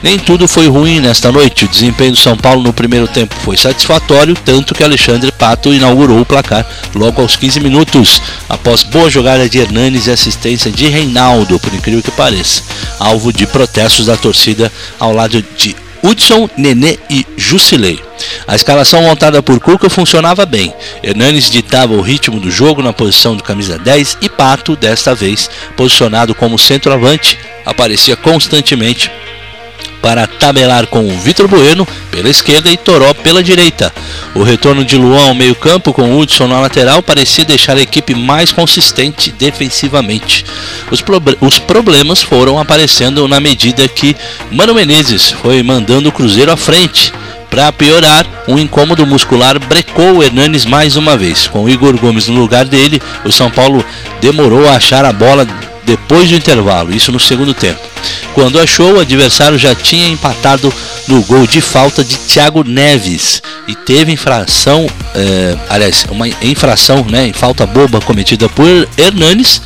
Nem 0.03 0.19
tudo 0.19 0.49
foi 0.49 0.67
ruim 0.67 1.01
nesta 1.01 1.31
noite. 1.31 1.65
O 1.65 1.69
desempenho 1.69 2.13
do 2.13 2.19
São 2.19 2.37
Paulo 2.37 2.63
no 2.63 2.73
primeiro 2.73 3.07
tempo 3.07 3.35
foi 3.37 3.57
satisfatório, 3.57 4.35
tanto 4.35 4.75
que 4.75 4.83
Alexandre 4.83 5.31
Pato 5.31 5.73
inaugurou 5.73 6.21
o 6.21 6.27
placar 6.27 6.67
logo 6.95 7.23
aos 7.23 7.37
15 7.37 7.61
minutos, 7.61 8.21
após 8.49 8.83
boa 8.83 9.09
jogada 9.09 9.49
de 9.49 9.59
Hernanes 9.59 10.09
e 10.09 10.11
assistência 10.11 10.71
de 10.71 10.89
Reinaldo, 10.89 11.59
por 11.61 11.73
incrível 11.73 12.03
que 12.03 12.11
pareça, 12.11 12.63
alvo 12.99 13.33
de 13.33 13.47
protestos 13.47 14.07
da 14.07 14.17
torcida 14.17 14.73
ao 14.99 15.13
lado 15.13 15.45
de 15.57 15.77
Hudson, 16.03 16.51
Nenê 16.57 16.99
e 17.09 17.25
Jusilei. 17.37 18.01
A 18.47 18.57
escalação 18.57 19.03
montada 19.03 19.41
por 19.41 19.61
Cuca 19.61 19.89
funcionava 19.89 20.45
bem. 20.45 20.75
Hernanes 21.01 21.49
ditava 21.49 21.95
o 21.95 22.01
ritmo 22.01 22.41
do 22.41 22.51
jogo 22.51 22.83
na 22.83 22.93
posição 22.93 23.37
do 23.37 23.45
camisa 23.45 23.79
10 23.79 24.19
e 24.21 24.29
Pato, 24.29 24.75
desta 24.75 25.15
vez, 25.15 25.49
posicionado 25.77 26.35
como 26.35 26.59
centroavante, 26.59 27.39
aparecia 27.65 28.17
constantemente 28.17 29.11
para 30.03 30.27
tabelar 30.27 30.89
com 30.89 31.09
Vitor 31.21 31.47
Bueno 31.47 31.87
pela 32.11 32.29
esquerda 32.29 32.71
e 32.71 32.77
Toró 32.77 33.15
pela 33.15 33.43
direita. 33.43 33.93
O 34.35 34.43
retorno 34.43 34.85
de 34.85 34.97
Luan 34.97 35.29
ao 35.29 35.35
meio-campo 35.35 35.93
com 35.93 36.19
Hudson 36.19 36.49
na 36.49 36.61
lateral 36.61 37.03
parecia 37.03 37.45
deixar 37.45 37.77
a 37.77 37.81
equipe 37.81 38.15
mais 38.15 38.51
consistente 38.51 39.31
defensivamente. 39.31 40.45
Os, 40.91 41.01
pro 41.01 41.23
os 41.41 41.59
problemas 41.59 42.21
foram 42.21 42.59
aparecendo 42.59 43.29
na 43.29 43.39
medida 43.39 43.87
que 43.87 44.17
Mano 44.51 44.75
Menezes 44.75 45.31
foi 45.31 45.63
mandando 45.63 46.09
o 46.09 46.13
Cruzeiro 46.13 46.53
à 46.53 46.57
frente. 46.57 47.13
Para 47.49 47.71
piorar, 47.71 48.27
um 48.49 48.59
incômodo 48.59 49.07
muscular 49.07 49.59
brecou 49.59 50.17
o 50.17 50.23
Hernanes 50.23 50.65
mais 50.65 50.97
uma 50.97 51.19
vez. 51.19 51.47
Com 51.47 51.69
Igor 51.69 51.95
Gomes 51.99 52.27
no 52.27 52.41
lugar 52.41 52.65
dele, 52.65 53.01
o 53.27 53.31
São 53.31 53.51
Paulo 53.51 53.85
demorou 54.23 54.67
a 54.67 54.77
achar 54.77 55.05
a 55.05 55.13
bola 55.13 55.47
depois 55.85 56.29
do 56.29 56.37
intervalo, 56.37 56.95
isso 56.95 57.13
no 57.13 57.21
segundo 57.21 57.55
tempo. 57.55 57.81
Quando 58.35 58.61
achou, 58.61 58.95
o 58.95 59.01
adversário 59.01 59.59
já 59.59 59.75
tinha 59.75 60.09
empatado 60.09 60.73
no 61.09 61.23
gol 61.23 61.47
de 61.47 61.61
falta 61.61 62.03
de 62.05 62.17
Thiago 62.17 62.65
Neves 62.65 63.43
e 63.69 63.75
teve 63.75 64.13
infração, 64.13 64.87
é, 65.15 65.57
aliás, 65.69 66.07
uma 66.11 66.29
infração, 66.29 67.05
né, 67.09 67.27
em 67.27 67.33
falta 67.33 67.67
boba 67.67 68.01
cometida 68.01 68.49
por 68.49 68.89
Hernanes, 68.97 69.61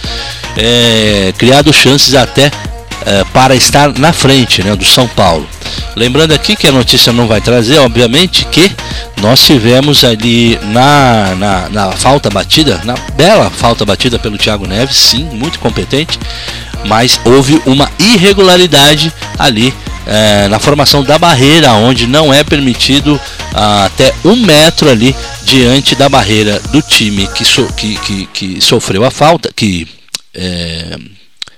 é, 0.57 1.33
criado 1.37 1.73
chances 1.73 2.15
até 2.15 2.51
é, 3.05 3.25
para 3.33 3.55
estar 3.55 3.93
na 3.99 4.13
frente 4.13 4.63
né, 4.63 4.75
do 4.75 4.85
São 4.85 5.07
Paulo. 5.07 5.47
Lembrando 5.95 6.33
aqui 6.33 6.55
que 6.55 6.67
a 6.67 6.73
notícia 6.73 7.13
não 7.13 7.27
vai 7.27 7.41
trazer, 7.41 7.79
obviamente, 7.79 8.45
que 8.47 8.71
nós 9.21 9.45
tivemos 9.45 10.05
ali 10.05 10.59
na, 10.65 11.35
na, 11.37 11.69
na 11.71 11.93
falta 11.93 12.29
batida, 12.29 12.81
na 12.85 12.95
bela 13.15 13.51
falta 13.51 13.85
batida 13.85 14.19
pelo 14.19 14.37
Thiago 14.37 14.67
Neves, 14.67 14.97
sim, 14.97 15.25
muito 15.25 15.59
competente, 15.59 16.19
mas 16.85 17.19
houve 17.25 17.61
uma 17.67 17.91
irregularidade 17.99 19.13
ali 19.39 19.73
é, 20.07 20.47
na 20.49 20.59
formação 20.59 21.03
da 21.03 21.19
barreira, 21.19 21.73
onde 21.73 22.07
não 22.07 22.33
é 22.33 22.45
permitido 22.45 23.21
ah, 23.55 23.87
até 23.87 24.15
um 24.25 24.37
metro 24.37 24.89
ali 24.89 25.15
diante 25.43 25.95
da 25.95 26.09
barreira 26.09 26.61
do 26.71 26.81
time 26.81 27.27
que, 27.29 27.45
so, 27.45 27.67
que, 27.77 27.97
que, 27.97 28.27
que 28.27 28.61
sofreu 28.61 29.05
a 29.05 29.11
falta, 29.11 29.51
que 29.55 29.89
é, 30.33 30.97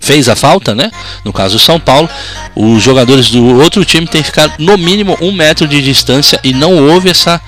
fez 0.00 0.28
a 0.28 0.37
falta, 0.37 0.75
né? 0.75 0.90
No 1.25 1.33
caso 1.33 1.57
do 1.57 1.61
São 1.61 1.78
Paulo, 1.78 2.09
os 2.55 2.83
jogadores 2.83 3.31
do 3.31 3.61
outro 3.61 3.85
time 3.85 4.07
têm 4.07 4.23
que 4.23 4.28
ficar 4.28 4.55
no 4.59 4.76
mínimo 4.76 5.17
um 5.21 5.33
metro 5.33 5.67
de 5.67 5.83
distância 5.83 6.40
e 6.43 6.52
não 6.52 6.88
houve 6.88 7.11
essa, 7.11 7.40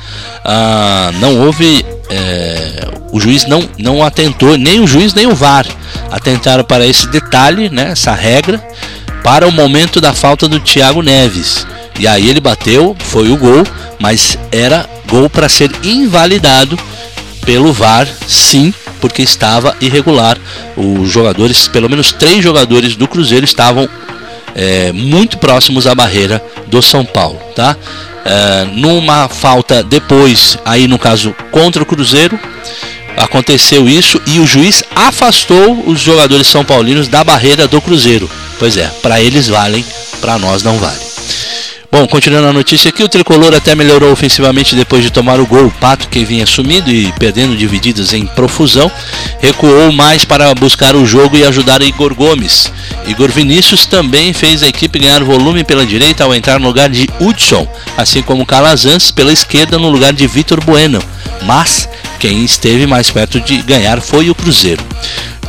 ah, 0.45 1.11
não 1.21 1.40
houve, 1.40 1.85
é, 2.11 2.88
o 3.12 3.21
juiz 3.21 3.47
não 3.47 3.69
não 3.78 4.04
atentou, 4.04 4.57
nem 4.57 4.80
o 4.80 4.87
juiz 4.87 5.14
nem 5.14 5.26
o 5.26 5.35
VAR 5.35 5.66
atentaram 6.11 6.64
para 6.64 6.87
esse 6.87 7.07
detalhe, 7.09 7.69
né? 7.69 7.90
Essa 7.92 8.12
regra 8.12 8.62
para 9.23 9.47
o 9.47 9.52
momento 9.52 10.00
da 10.00 10.12
falta 10.12 10.49
do 10.49 10.61
Thiago 10.61 11.02
Neves. 11.02 11.66
E 11.99 12.07
aí 12.07 12.30
ele 12.30 12.40
bateu, 12.40 12.97
foi 12.99 13.30
o 13.30 13.37
gol, 13.37 13.62
mas 13.99 14.38
era 14.50 14.88
gol 15.07 15.28
para 15.28 15.49
ser 15.49 15.71
invalidado 15.85 16.78
pelo 17.44 17.73
VAR, 17.73 18.09
sim, 18.26 18.73
porque 19.00 19.23
estava 19.23 19.76
irregular. 19.80 20.38
Os 20.76 21.11
jogadores, 21.11 21.68
pelo 21.68 21.88
menos 21.88 22.12
três 22.12 22.42
jogadores 22.42 22.97
do 22.97 23.09
Cruzeiro 23.09 23.44
estavam 23.44 23.88
é, 24.54 24.92
muito 24.92 25.38
próximos 25.38 25.87
à 25.87 25.94
barreira 25.94 26.42
do 26.66 26.82
São 26.82 27.04
Paulo, 27.04 27.40
tá? 27.54 27.76
É, 28.25 28.64
numa 28.73 29.28
falta 29.28 29.82
depois, 29.82 30.59
aí 30.64 30.87
no 30.87 30.99
caso 30.99 31.35
contra 31.50 31.82
o 31.82 31.87
Cruzeiro, 31.87 32.38
aconteceu 33.16 33.88
isso 33.88 34.20
e 34.26 34.38
o 34.40 34.47
juiz 34.47 34.82
afastou 34.94 35.85
os 35.87 36.00
jogadores 36.00 36.47
são 36.47 36.64
paulinos 36.64 37.09
da 37.09 37.25
barreira 37.25 37.66
do 37.66 37.80
Cruzeiro. 37.80 38.30
Pois 38.59 38.76
é, 38.76 38.90
para 39.02 39.20
eles 39.20 39.49
valem, 39.49 39.85
para 40.20 40.38
nós 40.38 40.62
não 40.62 40.78
vale. 40.78 41.10
Bom, 41.92 42.06
continuando 42.06 42.47
a 42.47 42.52
notícia 42.52 42.88
aqui, 42.88 43.02
o 43.02 43.09
tricolor 43.09 43.52
até 43.52 43.75
melhorou 43.75 44.12
ofensivamente 44.12 44.76
depois 44.76 45.02
de 45.02 45.11
tomar 45.11 45.40
o 45.40 45.47
gol. 45.47 45.66
O 45.66 45.70
Pato, 45.73 46.06
que 46.06 46.25
vinha 46.25 46.47
sumido 46.47 46.88
e 46.88 47.11
perdendo 47.18 47.56
divididas 47.56 48.12
em 48.12 48.26
profusão, 48.26 48.88
recuou 49.40 49.90
mais 49.90 50.25
para 50.25 50.54
buscar 50.54 50.94
o 50.94 51.04
jogo 51.04 51.37
e 51.37 51.44
ajudar 51.44 51.82
Igor 51.82 52.14
Gomes. 52.14 52.73
Igor 53.09 53.28
Vinícius 53.32 53.87
também 53.87 54.32
fez 54.32 54.62
a 54.62 54.68
equipe 54.68 55.00
ganhar 55.00 55.25
volume 55.25 55.64
pela 55.64 55.85
direita 55.85 56.23
ao 56.23 56.32
entrar 56.32 56.61
no 56.61 56.68
lugar 56.68 56.88
de 56.88 57.09
Hudson, 57.18 57.66
assim 57.97 58.23
como 58.23 58.47
Calazans 58.47 59.11
pela 59.11 59.32
esquerda 59.32 59.76
no 59.76 59.90
lugar 59.90 60.12
de 60.12 60.28
Vitor 60.28 60.64
Bueno. 60.64 61.02
Mas 61.42 61.88
quem 62.20 62.44
esteve 62.44 62.87
mais 62.87 63.11
perto 63.11 63.40
de 63.40 63.62
ganhar 63.62 64.00
foi 64.00 64.30
o 64.30 64.35
Cruzeiro. 64.35 64.85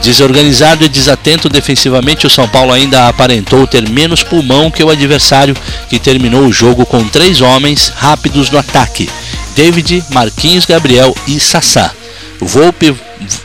Desorganizado 0.01 0.83
e 0.83 0.89
desatento 0.89 1.47
defensivamente, 1.47 2.25
o 2.25 2.29
São 2.29 2.47
Paulo 2.47 2.73
ainda 2.73 3.07
aparentou 3.07 3.67
ter 3.67 3.87
menos 3.87 4.23
pulmão 4.23 4.71
que 4.71 4.83
o 4.83 4.89
adversário, 4.89 5.55
que 5.89 5.99
terminou 5.99 6.45
o 6.45 6.51
jogo 6.51 6.85
com 6.85 7.07
três 7.07 7.39
homens 7.39 7.89
rápidos 7.95 8.49
no 8.49 8.57
ataque: 8.57 9.07
David, 9.55 10.03
Marquinhos 10.09 10.65
Gabriel 10.65 11.15
e 11.27 11.39
Sassá. 11.39 11.91
Volpe 12.39 12.95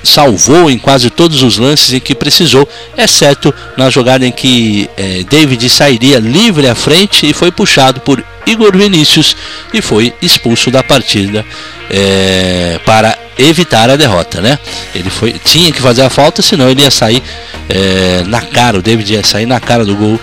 salvou 0.03 0.71
em 0.71 0.79
quase 0.79 1.11
todos 1.11 1.43
os 1.43 1.59
lances 1.59 1.93
em 1.93 2.01
que 2.01 2.15
precisou, 2.15 2.67
exceto 2.97 3.53
na 3.77 3.91
jogada 3.91 4.27
em 4.27 4.33
que 4.33 4.89
eh, 4.97 5.25
David 5.29 5.69
sairia 5.69 6.19
livre 6.19 6.67
à 6.67 6.75
frente 6.75 7.29
e 7.29 7.35
foi 7.35 7.51
puxado 7.51 8.01
por 8.01 8.25
Igor 8.47 8.75
Vinícius 8.75 9.37
e 9.75 9.83
foi 9.83 10.15
expulso 10.23 10.71
da 10.71 10.83
partida 10.83 11.45
é, 11.91 12.81
para 12.87 13.26
evitar 13.39 13.91
a 13.91 13.97
derrota, 13.97 14.41
né? 14.41 14.59
Ele 14.95 15.11
foi, 15.11 15.33
tinha 15.33 15.71
que 15.73 15.81
fazer 15.81 16.03
a 16.03 16.11
falta, 16.11 16.43
senão 16.43 16.71
ele 16.71 16.83
ia 16.83 16.91
sair 16.91 17.23
é, 17.69 18.23
na 18.27 18.41
cara, 18.41 18.79
o 18.79 18.83
David 18.83 19.13
ia 19.13 19.25
sair 19.25 19.47
na 19.47 19.61
cara 19.61 19.85
do 19.85 19.95
gol 19.95 20.21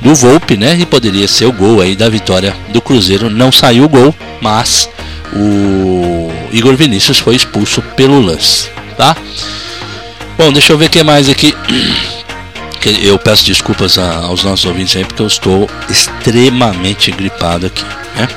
do 0.00 0.14
Volpe, 0.14 0.56
né? 0.56 0.76
E 0.78 0.86
poderia 0.86 1.26
ser 1.26 1.46
o 1.46 1.52
gol 1.52 1.80
aí 1.80 1.96
da 1.96 2.08
vitória 2.08 2.54
do 2.68 2.80
Cruzeiro. 2.80 3.28
Não 3.30 3.50
saiu 3.50 3.84
o 3.84 3.88
gol, 3.88 4.14
mas 4.40 4.88
o 5.32 6.30
Igor 6.52 6.76
Vinícius 6.76 7.18
foi 7.18 7.34
expulso 7.34 7.82
pelo 7.96 8.20
lance, 8.20 8.68
tá? 8.96 9.16
Bom, 10.38 10.52
deixa 10.52 10.72
eu 10.72 10.78
ver 10.78 10.86
o 10.86 10.90
que 10.90 11.02
mais 11.02 11.28
aqui. 11.28 11.54
Eu 13.02 13.18
peço 13.18 13.44
desculpas 13.44 13.98
aos 13.98 14.44
nossos 14.44 14.64
ouvintes 14.64 14.94
aí 14.94 15.04
porque 15.04 15.20
eu 15.20 15.26
estou 15.26 15.68
extremamente 15.90 17.10
gripado 17.10 17.66
aqui, 17.66 17.84
né? 18.14 18.28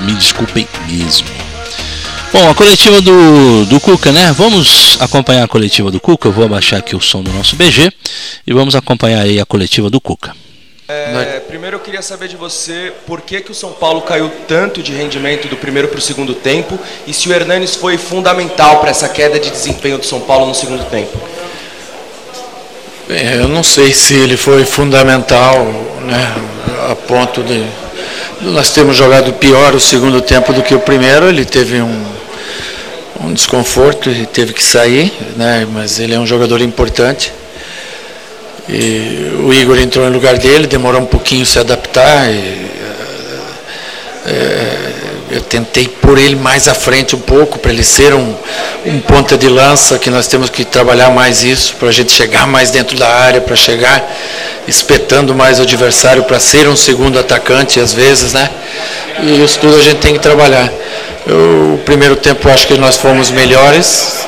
Me 0.00 0.14
desculpem 0.14 0.66
mesmo. 0.88 1.35
Bom, 2.36 2.50
a 2.50 2.54
coletiva 2.54 3.00
do, 3.00 3.64
do 3.64 3.80
Cuca, 3.80 4.12
né? 4.12 4.30
Vamos 4.36 4.98
acompanhar 5.00 5.44
a 5.44 5.48
coletiva 5.48 5.90
do 5.90 5.98
Cuca. 5.98 6.28
Eu 6.28 6.32
vou 6.32 6.44
abaixar 6.44 6.80
aqui 6.80 6.94
o 6.94 7.00
som 7.00 7.22
do 7.22 7.32
nosso 7.32 7.56
BG 7.56 7.90
e 8.46 8.52
vamos 8.52 8.76
acompanhar 8.76 9.22
aí 9.22 9.40
a 9.40 9.46
coletiva 9.46 9.88
do 9.88 9.98
Cuca. 9.98 10.36
É, 10.86 11.40
primeiro 11.48 11.76
eu 11.76 11.80
queria 11.80 12.02
saber 12.02 12.28
de 12.28 12.36
você 12.36 12.92
por 13.06 13.22
que, 13.22 13.40
que 13.40 13.50
o 13.50 13.54
São 13.54 13.72
Paulo 13.72 14.02
caiu 14.02 14.30
tanto 14.46 14.82
de 14.82 14.92
rendimento 14.92 15.48
do 15.48 15.56
primeiro 15.56 15.88
para 15.88 15.96
o 15.96 16.02
segundo 16.02 16.34
tempo 16.34 16.78
e 17.06 17.14
se 17.14 17.26
o 17.26 17.32
Hernanes 17.32 17.74
foi 17.74 17.96
fundamental 17.96 18.80
para 18.80 18.90
essa 18.90 19.08
queda 19.08 19.40
de 19.40 19.48
desempenho 19.48 19.96
do 19.96 20.04
São 20.04 20.20
Paulo 20.20 20.46
no 20.46 20.54
segundo 20.54 20.84
tempo. 20.90 21.18
Bem, 23.08 23.32
eu 23.32 23.48
não 23.48 23.62
sei 23.62 23.94
se 23.94 24.14
ele 24.14 24.36
foi 24.36 24.62
fundamental 24.66 25.64
né, 26.02 26.34
a 26.90 26.94
ponto 26.94 27.42
de 27.42 27.64
nós 28.42 28.68
temos 28.72 28.94
jogado 28.94 29.32
pior 29.32 29.74
o 29.74 29.80
segundo 29.80 30.20
tempo 30.20 30.52
do 30.52 30.62
que 30.62 30.74
o 30.74 30.80
primeiro. 30.80 31.26
Ele 31.26 31.42
teve 31.46 31.80
um, 31.80 32.04
um 33.20 33.32
desconforto 33.32 34.10
e 34.10 34.26
teve 34.26 34.52
que 34.52 34.62
sair, 34.62 35.12
né? 35.36 35.66
mas 35.72 35.98
ele 35.98 36.14
é 36.14 36.18
um 36.18 36.26
jogador 36.26 36.60
importante. 36.60 37.32
E 38.68 39.32
o 39.44 39.52
Igor 39.52 39.78
entrou 39.78 40.06
em 40.06 40.10
lugar 40.10 40.38
dele, 40.38 40.66
demorou 40.66 41.00
um 41.00 41.06
pouquinho 41.06 41.46
se 41.46 41.58
adaptar. 41.58 42.30
E, 42.30 42.65
eu 45.36 45.42
tentei 45.42 45.86
pôr 45.86 46.18
ele 46.18 46.36
mais 46.36 46.68
à 46.68 46.74
frente 46.74 47.14
um 47.14 47.18
pouco, 47.18 47.58
para 47.58 47.72
ele 47.72 47.84
ser 47.84 48.14
um, 48.14 48.34
um 48.84 49.00
ponta 49.00 49.36
de 49.36 49.48
lança, 49.48 49.98
que 49.98 50.10
nós 50.10 50.26
temos 50.26 50.48
que 50.48 50.64
trabalhar 50.64 51.10
mais 51.10 51.44
isso, 51.44 51.74
para 51.76 51.88
a 51.88 51.92
gente 51.92 52.12
chegar 52.12 52.46
mais 52.46 52.70
dentro 52.70 52.96
da 52.96 53.08
área, 53.08 53.40
para 53.40 53.54
chegar 53.54 54.02
espetando 54.66 55.34
mais 55.34 55.58
o 55.58 55.62
adversário, 55.62 56.24
para 56.24 56.40
ser 56.40 56.68
um 56.68 56.76
segundo 56.76 57.18
atacante 57.18 57.78
às 57.78 57.92
vezes, 57.92 58.32
né? 58.32 58.50
E 59.22 59.44
isso 59.44 59.58
tudo 59.58 59.76
a 59.76 59.80
gente 59.80 59.98
tem 59.98 60.14
que 60.14 60.20
trabalhar. 60.20 60.72
Eu, 61.26 61.74
o 61.74 61.80
primeiro 61.84 62.16
tempo 62.16 62.48
acho 62.48 62.66
que 62.66 62.78
nós 62.78 62.96
fomos 62.96 63.30
melhores, 63.30 64.26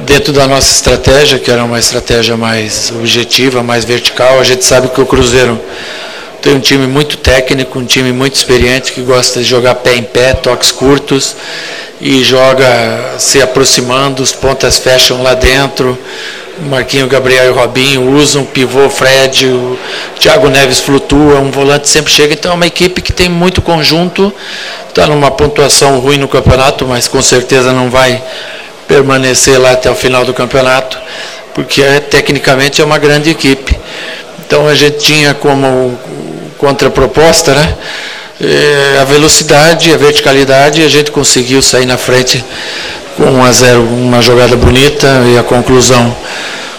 dentro 0.00 0.32
da 0.32 0.46
nossa 0.46 0.70
estratégia, 0.70 1.38
que 1.38 1.50
era 1.50 1.64
uma 1.64 1.78
estratégia 1.78 2.36
mais 2.36 2.92
objetiva, 2.94 3.62
mais 3.62 3.84
vertical. 3.84 4.38
A 4.38 4.44
gente 4.44 4.64
sabe 4.64 4.88
que 4.88 5.00
o 5.00 5.06
Cruzeiro 5.06 5.60
tem 6.46 6.54
um 6.54 6.60
time 6.60 6.86
muito 6.86 7.16
técnico, 7.16 7.76
um 7.76 7.84
time 7.84 8.12
muito 8.12 8.36
experiente 8.36 8.92
que 8.92 9.00
gosta 9.00 9.40
de 9.40 9.44
jogar 9.44 9.74
pé 9.74 9.96
em 9.96 10.04
pé, 10.04 10.32
toques 10.32 10.70
curtos 10.70 11.34
e 12.00 12.22
joga 12.22 13.16
se 13.18 13.42
aproximando, 13.42 14.22
os 14.22 14.30
pontas 14.30 14.78
fecham 14.78 15.24
lá 15.24 15.34
dentro. 15.34 15.98
Marquinho, 16.70 17.08
Gabriel 17.08 17.46
e 17.46 17.50
Robinho 17.50 18.12
usam, 18.14 18.44
pivô 18.44 18.88
Fred, 18.88 19.44
o 19.46 19.76
Thiago 20.20 20.48
Neves 20.48 20.78
flutua, 20.78 21.40
um 21.40 21.50
volante 21.50 21.88
sempre 21.88 22.12
chega. 22.12 22.34
Então 22.34 22.52
é 22.52 22.54
uma 22.54 22.66
equipe 22.68 23.02
que 23.02 23.12
tem 23.12 23.28
muito 23.28 23.60
conjunto, 23.60 24.32
está 24.88 25.04
numa 25.04 25.32
pontuação 25.32 25.98
ruim 25.98 26.16
no 26.16 26.28
campeonato, 26.28 26.86
mas 26.86 27.08
com 27.08 27.20
certeza 27.20 27.72
não 27.72 27.90
vai 27.90 28.22
permanecer 28.86 29.60
lá 29.60 29.72
até 29.72 29.90
o 29.90 29.96
final 29.96 30.24
do 30.24 30.32
campeonato, 30.32 30.96
porque 31.52 31.82
é, 31.82 31.98
tecnicamente 31.98 32.80
é 32.80 32.84
uma 32.84 32.98
grande 32.98 33.30
equipe. 33.30 33.76
Então 34.46 34.68
a 34.68 34.76
gente 34.76 34.98
tinha 34.98 35.34
como 35.34 35.98
contraproposta, 36.58 37.54
né? 37.54 37.74
É, 38.40 38.98
a 39.00 39.04
velocidade, 39.04 39.92
a 39.92 39.96
verticalidade, 39.96 40.82
a 40.82 40.88
gente 40.88 41.10
conseguiu 41.10 41.62
sair 41.62 41.86
na 41.86 41.96
frente 41.96 42.44
com 43.16 43.24
1 43.24 43.44
a 43.44 43.52
0, 43.52 43.80
uma 43.80 44.20
jogada 44.20 44.56
bonita 44.56 45.22
e 45.32 45.38
a 45.38 45.42
conclusão 45.42 46.14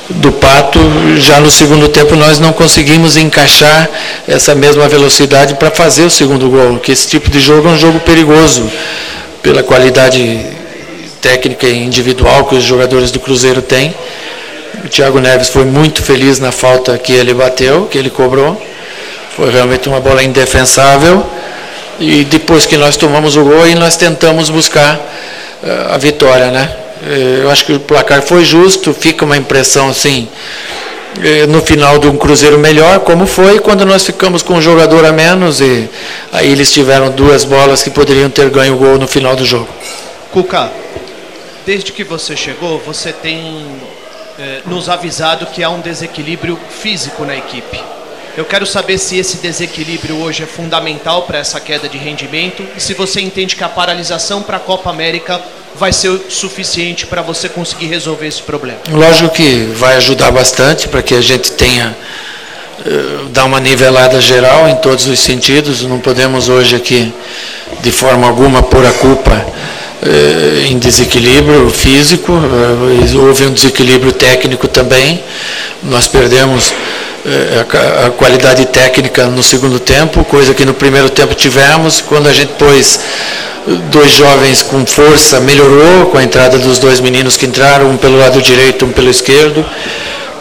do 0.10 0.32
Pato. 0.32 0.80
Já 1.18 1.40
no 1.40 1.50
segundo 1.50 1.90
tempo 1.90 2.16
nós 2.16 2.40
não 2.40 2.54
conseguimos 2.54 3.18
encaixar 3.18 3.90
essa 4.28 4.54
mesma 4.54 4.88
velocidade 4.88 5.56
para 5.56 5.72
fazer 5.72 6.04
o 6.04 6.10
segundo 6.10 6.50
gol, 6.50 6.78
que 6.80 6.92
esse 6.92 7.08
tipo 7.08 7.30
de 7.30 7.40
jogo 7.40 7.68
é 7.68 7.72
um 7.72 7.78
jogo 7.78 8.00
perigoso 8.02 8.70
pela 9.42 9.64
qualidade 9.64 10.46
técnica 11.22 11.68
e 11.68 11.84
individual 11.84 12.46
que 12.46 12.56
os 12.56 12.64
jogadores 12.64 13.12
do 13.12 13.20
Cruzeiro 13.20 13.62
têm. 13.62 13.94
O 14.86 14.88
Thiago 14.88 15.20
Neves 15.20 15.50
foi 15.50 15.66
muito 15.66 16.04
feliz 16.04 16.40
na 16.40 16.52
falta 16.52 16.98
que 16.98 17.12
ele 17.12 17.34
bateu, 17.34 17.86
que 17.86 17.98
ele 17.98 18.10
cobrou. 18.10 18.62
Foi 19.38 19.52
realmente 19.52 19.88
uma 19.88 20.00
bola 20.00 20.24
indefensável. 20.24 21.24
E 22.00 22.24
depois 22.24 22.66
que 22.66 22.76
nós 22.76 22.98
tomamos 22.98 23.36
o 23.36 23.44
gol, 23.44 23.68
nós 23.78 23.96
tentamos 23.96 24.50
buscar 24.50 24.96
uh, 24.96 25.94
a 25.94 25.98
vitória, 26.00 26.50
né? 26.50 26.76
Uh, 27.04 27.44
eu 27.44 27.52
acho 27.52 27.64
que 27.64 27.74
o 27.74 27.80
placar 27.80 28.24
foi 28.24 28.44
justo, 28.44 28.96
fica 28.96 29.24
uma 29.24 29.38
impressão 29.38 29.90
assim, 29.90 30.28
uh, 31.18 31.48
no 31.50 31.62
final 31.62 32.00
de 32.00 32.08
um 32.08 32.18
Cruzeiro 32.18 32.58
melhor, 32.58 33.02
como 33.02 33.28
foi 33.28 33.60
quando 33.60 33.86
nós 33.86 34.04
ficamos 34.04 34.42
com 34.42 34.56
um 34.56 34.62
jogador 34.62 35.06
a 35.06 35.12
menos 35.12 35.62
e 35.62 35.88
aí 36.34 36.52
eles 36.52 36.72
tiveram 36.72 37.12
duas 37.12 37.44
bolas 37.44 37.84
que 37.84 37.92
poderiam 37.92 38.32
ter 38.32 38.50
ganho 38.50 38.74
o 38.74 38.78
gol 38.78 38.98
no 38.98 39.08
final 39.08 39.36
do 39.36 39.46
jogo. 39.46 39.68
Cuca, 40.32 40.72
desde 41.64 41.92
que 41.92 42.04
você 42.04 42.36
chegou, 42.36 42.80
você 42.80 43.14
tem 43.14 43.66
eh, 44.40 44.62
nos 44.66 44.90
avisado 44.90 45.46
que 45.46 45.64
há 45.64 45.70
um 45.70 45.80
desequilíbrio 45.80 46.60
físico 46.70 47.24
na 47.24 47.36
equipe. 47.36 47.80
Eu 48.38 48.46
quero 48.46 48.68
saber 48.68 49.00
se 49.00 49.18
esse 49.18 49.38
desequilíbrio 49.38 50.22
hoje 50.22 50.44
é 50.44 50.46
fundamental 50.46 51.24
para 51.24 51.40
essa 51.40 51.60
queda 51.60 51.90
de 51.90 51.98
rendimento 51.98 52.64
e 52.78 52.80
se 52.80 52.94
você 52.94 53.20
entende 53.20 53.56
que 53.56 53.64
a 53.64 53.68
paralisação 53.68 54.44
para 54.44 54.58
a 54.58 54.60
Copa 54.60 54.92
América 54.92 55.42
vai 55.74 55.92
ser 55.92 56.22
suficiente 56.30 57.08
para 57.08 57.24
você 57.24 57.50
conseguir 57.50 57.88
resolver 57.88 58.28
esse 58.28 58.44
problema. 58.44 58.78
Lógico 58.92 59.30
que 59.30 59.74
vai 59.76 59.96
ajudar 59.96 60.30
bastante 60.30 60.88
para 60.88 61.02
que 61.02 61.16
a 61.16 61.22
gente 61.22 61.54
tenha 61.54 61.98
uh, 62.86 63.26
dar 63.30 63.46
uma 63.46 63.60
nivelada 63.60 64.22
geral 64.22 64.70
em 64.70 64.76
todos 64.76 65.08
os 65.08 65.20
sentidos. 65.20 65.82
Não 65.82 66.00
podemos 66.00 66.48
hoje 66.48 66.76
aqui 66.76 67.12
de 67.82 67.92
forma 67.92 68.28
alguma 68.28 68.62
pôr 68.62 68.86
a 68.86 68.92
culpa 68.92 69.48
eh, 70.00 70.68
em 70.70 70.78
desequilíbrio 70.78 71.70
físico, 71.72 72.32
eh, 72.32 73.18
houve 73.18 73.48
um 73.48 73.54
desequilíbrio 73.54 74.12
técnico 74.12 74.68
também. 74.68 75.24
Nós 75.84 76.08
perdemos 76.08 76.72
eh, 76.72 77.17
a 78.06 78.10
qualidade 78.12 78.66
técnica 78.68 79.26
no 79.26 79.44
segundo 79.44 79.80
tempo, 79.80 80.24
coisa 80.24 80.54
que 80.54 80.64
no 80.64 80.74
primeiro 80.74 81.10
tempo 81.10 81.36
tivemos. 81.36 82.00
Quando 82.00 82.28
a 82.28 82.34
gente 82.34 82.54
pôs 82.54 83.00
dois 83.92 84.12
jovens 84.12 84.64
com 84.64 84.86
força, 84.86 85.40
melhorou 85.42 86.06
com 86.06 86.18
a 86.18 86.24
entrada 86.24 86.58
dos 86.58 86.80
dois 86.80 87.00
meninos 87.02 87.36
que 87.36 87.46
entraram, 87.46 87.90
um 87.90 87.98
pelo 87.98 88.18
lado 88.18 88.42
direito, 88.42 88.86
um 88.86 88.92
pelo 88.92 89.10
esquerdo, 89.10 89.66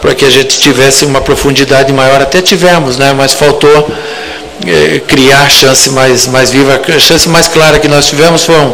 para 0.01 0.15
que 0.15 0.23
a 0.23 0.29
gente 0.29 0.57
tivesse 0.59 1.03
uma 1.03 1.19
profundidade 1.19 1.91
maior. 1.91 2.21
Até 2.21 2.41
tivemos, 2.41 2.97
né? 2.97 3.13
mas 3.13 3.33
faltou 3.33 3.91
é, 4.65 4.99
criar 4.99 5.49
chance 5.49 5.89
mais, 5.89 6.27
mais 6.27 6.51
viva. 6.51 6.79
A 6.87 6.99
chance 6.99 7.27
mais 7.29 7.47
clara 7.47 7.79
que 7.79 7.87
nós 7.87 8.07
tivemos 8.07 8.43
foi 8.43 8.55
um. 8.55 8.73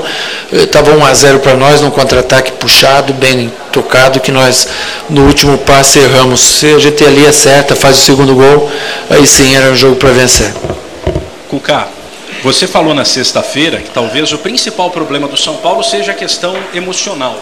Estava 0.51 0.91
eh, 0.91 0.95
1 0.95 1.05
a 1.05 1.13
0 1.13 1.39
para 1.39 1.55
nós, 1.55 1.81
num 1.81 1.89
contra-ataque 1.89 2.51
puxado, 2.53 3.13
bem 3.13 3.51
tocado, 3.71 4.19
que 4.19 4.31
nós 4.31 4.67
no 5.09 5.25
último 5.25 5.57
passe 5.57 5.99
erramos. 5.99 6.39
Se 6.41 6.73
a 6.73 6.79
gente 6.79 7.03
ali 7.03 7.25
acerta, 7.25 7.75
faz 7.75 7.97
o 7.97 8.01
segundo 8.01 8.35
gol, 8.35 8.71
aí 9.09 9.25
sim 9.25 9.55
era 9.55 9.71
um 9.71 9.75
jogo 9.75 9.95
para 9.95 10.11
vencer. 10.11 10.53
Cuca, 11.49 11.87
você 12.43 12.67
falou 12.67 12.93
na 12.93 13.05
sexta-feira 13.05 13.77
que 13.77 13.89
talvez 13.89 14.31
o 14.31 14.37
principal 14.37 14.89
problema 14.91 15.27
do 15.27 15.37
São 15.37 15.57
Paulo 15.57 15.83
seja 15.83 16.11
a 16.11 16.15
questão 16.15 16.55
emocional. 16.73 17.39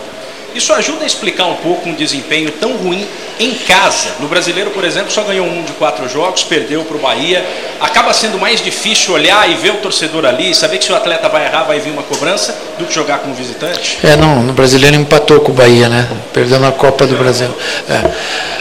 Isso 0.53 0.73
ajuda 0.73 1.03
a 1.03 1.07
explicar 1.07 1.45
um 1.45 1.55
pouco 1.55 1.89
um 1.89 1.93
desempenho 1.93 2.51
tão 2.51 2.73
ruim 2.77 3.07
em 3.39 3.53
casa. 3.53 4.09
No 4.19 4.27
brasileiro, 4.27 4.71
por 4.71 4.83
exemplo, 4.83 5.11
só 5.11 5.23
ganhou 5.23 5.45
um 5.45 5.63
de 5.63 5.71
quatro 5.73 6.07
jogos, 6.07 6.43
perdeu 6.43 6.83
para 6.83 6.97
o 6.97 6.99
Bahia. 6.99 7.45
Acaba 7.79 8.13
sendo 8.13 8.37
mais 8.37 8.61
difícil 8.61 9.13
olhar 9.13 9.49
e 9.49 9.55
ver 9.55 9.71
o 9.71 9.77
torcedor 9.77 10.25
ali, 10.25 10.53
saber 10.53 10.77
que 10.77 10.85
se 10.85 10.91
o 10.91 10.95
atleta 10.95 11.27
vai 11.29 11.45
errar, 11.45 11.63
vai 11.63 11.79
vir 11.79 11.91
uma 11.91 12.03
cobrança, 12.03 12.55
do 12.77 12.85
que 12.85 12.93
jogar 12.93 13.19
como 13.19 13.33
visitante? 13.33 13.97
É, 14.03 14.15
não, 14.15 14.43
no 14.43 14.53
brasileiro 14.53 14.95
empatou 14.95 15.39
com 15.39 15.51
o 15.51 15.55
Bahia, 15.55 15.89
né? 15.89 16.07
Perdeu 16.33 16.59
na 16.59 16.71
Copa 16.71 17.07
do 17.07 17.15
Brasil. 17.15 17.49
É. 17.89 18.60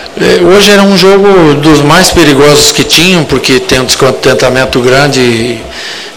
hoje 0.55 0.71
era 0.71 0.83
um 0.83 0.97
jogo 0.97 1.55
dos 1.55 1.81
mais 1.81 2.11
perigosos 2.11 2.73
que 2.73 2.85
tinham, 2.85 3.25
porque 3.25 3.61
tem 3.61 3.81
um 3.81 3.85
descontentamento 3.85 4.81
grande 4.81 5.61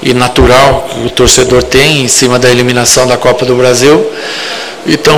e, 0.01 0.13
natural 0.13 0.89
que 0.89 1.05
o 1.05 1.09
torcedor 1.09 1.63
tem 1.63 2.03
em 2.03 2.07
cima 2.07 2.39
da 2.39 2.49
eliminação 2.49 3.07
da 3.07 3.17
Copa 3.17 3.45
do 3.45 3.55
Brasil. 3.55 4.05
Então, 4.85 5.17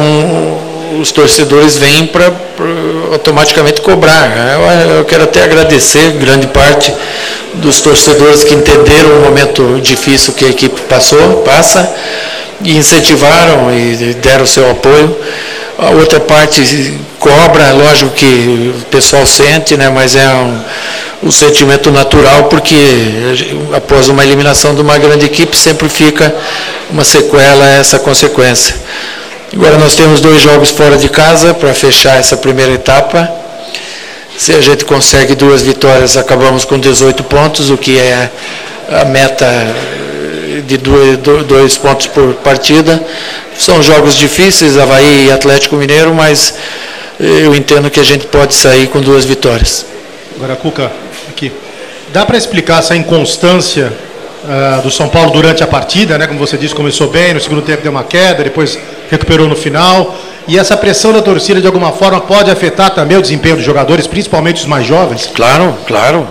os 1.02 1.12
torcedores 1.12 1.78
vêm 1.78 2.08
para 2.08 2.32
automaticamente 3.12 3.82
cobrar. 3.82 4.32
Eu, 4.54 4.98
eu, 4.98 5.06
quero 5.06 5.24
até 5.24 5.44
agradecer 5.44 6.12
grande 6.12 6.48
parte 6.48 6.94
dos 7.56 7.82
torcedores 7.82 8.44
que 8.44 8.54
entenderam 8.54 9.10
o 9.18 9.22
momento 9.22 9.80
difícil 9.82 10.34
que 10.34 10.46
a 10.46 10.50
equipe 10.50 10.82
passou, 10.82 11.38
passa, 11.38 11.92
e 12.62 12.78
incentivaram 12.78 13.74
e 13.74 14.14
deram 14.16 14.46
seu 14.46 14.70
apoio. 14.70 15.18
A 15.78 15.90
outra 15.90 16.20
parte 16.22 16.98
cobra, 17.20 17.74
lógico 17.74 18.12
que 18.12 18.74
o 18.78 18.86
pessoal 18.86 19.26
sente, 19.26 19.76
né, 19.76 19.90
mas 19.90 20.16
é 20.16 20.28
um, 20.28 20.62
um 21.24 21.32
sentimento 21.32 21.92
natural, 21.92 22.46
porque 22.46 22.76
após 23.76 24.08
uma 24.08 24.24
eliminação 24.24 24.74
de 24.74 24.82
uma 24.82 24.98
grande 24.98 25.26
equipe 25.26 25.58
sempre 25.58 25.90
fica 25.90 26.34
uma 26.90 27.04
sequela, 27.04 27.68
essa 27.68 28.00
consequência. 28.00 28.76
Agora 29.54 29.78
nós 29.78 29.96
temos 29.96 30.22
dois 30.22 30.42
jogos 30.42 30.70
fora 30.70 30.98
de 30.98 31.10
casa 31.10 31.54
para 31.54 31.74
fechar 31.74 32.18
essa 32.18 32.38
primeira 32.38 32.74
etapa. 32.74 33.30
Se 34.38 34.54
a 34.54 34.62
gente 34.62 34.86
consegue 34.86 35.36
duas 35.36 35.62
vitórias, 35.62 36.18
acabamos 36.18 36.66
com 36.66 36.78
18 36.78 37.24
pontos, 37.24 37.70
o 37.70 37.78
que 37.78 37.98
é 37.98 38.30
a 38.90 39.06
meta 39.06 39.46
de 40.62 40.78
dois, 40.78 41.18
dois 41.48 41.78
pontos 41.78 42.08
por 42.08 42.34
partida. 42.36 43.04
São 43.58 43.82
jogos 43.82 44.16
difíceis, 44.16 44.78
Havaí 44.78 45.28
e 45.28 45.32
Atlético 45.32 45.76
Mineiro, 45.76 46.14
mas 46.14 46.56
eu 47.20 47.56
entendo 47.56 47.90
que 47.90 48.00
a 48.00 48.04
gente 48.04 48.26
pode 48.28 48.54
sair 48.54 48.88
com 48.88 49.00
duas 49.00 49.26
vitórias. 49.26 49.86
Agora, 50.36 50.56
Cuca, 50.56 50.92
aqui. 51.30 51.52
Dá 52.12 52.26
para 52.26 52.38
explicar 52.38 52.80
essa 52.80 52.96
inconstância 52.96 53.92
uh, 54.44 54.82
do 54.82 54.92
São 54.92 55.10
Paulo 55.10 55.32
durante 55.32 55.64
a 55.64 55.68
partida, 55.68 56.18
né? 56.18 56.28
Como 56.28 56.40
você 56.40 56.58
disse, 56.58 56.76
começou 56.76 57.10
bem, 57.10 57.34
no 57.34 57.40
segundo 57.40 57.62
tempo 57.62 57.82
deu 57.82 57.92
uma 57.92 58.04
queda, 58.04 58.44
depois 58.44 58.78
recuperou 59.10 59.48
no 59.48 59.56
final. 59.56 60.16
E 60.48 60.60
essa 60.60 60.78
pressão 60.78 61.12
da 61.12 61.22
torcida, 61.22 61.60
de 61.60 61.66
alguma 61.66 61.92
forma, 61.92 62.22
pode 62.22 62.52
afetar 62.52 62.92
também 62.92 63.18
o 63.18 63.22
desempenho 63.22 63.56
dos 63.56 63.66
jogadores, 63.66 64.06
principalmente 64.06 64.58
os 64.58 64.66
mais 64.66 64.86
jovens? 64.86 65.30
Claro, 65.34 65.76
claro. 65.88 66.28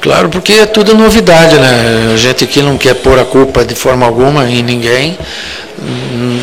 Claro, 0.00 0.28
porque 0.28 0.52
é 0.52 0.66
tudo 0.66 0.94
novidade, 0.94 1.56
né? 1.56 2.12
A 2.14 2.16
gente 2.16 2.44
aqui 2.44 2.62
não 2.62 2.78
quer 2.78 2.94
pôr 2.94 3.18
a 3.18 3.24
culpa 3.24 3.64
de 3.64 3.74
forma 3.74 4.06
alguma 4.06 4.48
em 4.48 4.62
ninguém, 4.62 5.18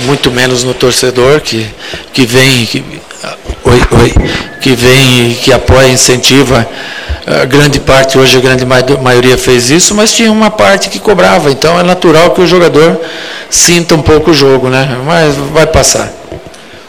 muito 0.06 0.30
menos 0.30 0.64
no 0.64 0.74
torcedor 0.74 1.40
que, 1.42 1.66
que 2.12 2.26
vem, 2.26 2.66
que, 2.66 2.84
oi, 3.64 3.82
oi, 4.02 4.14
que 4.62 4.76
vem, 4.76 5.36
que 5.36 5.54
apoia, 5.54 5.88
incentiva 5.88 6.68
a 7.28 7.44
grande 7.44 7.80
parte, 7.80 8.20
hoje 8.20 8.38
a 8.38 8.40
grande 8.40 8.66
maioria 8.66 9.36
fez 9.36 9.72
isso, 9.72 9.96
mas 9.96 10.14
tinha 10.14 10.32
uma 10.32 10.52
parte 10.52 10.90
que 10.90 11.00
cobrava. 11.00 11.50
Então 11.50 11.80
é 11.80 11.82
natural 11.82 12.32
que 12.32 12.42
o 12.42 12.48
jogador 12.48 13.02
sinta 13.50 13.96
um 13.96 14.02
pouco 14.02 14.30
o 14.30 14.34
jogo, 14.34 14.70
né? 14.70 14.98
Mas 15.04 15.36
vai 15.36 15.66
passar. 15.66 16.12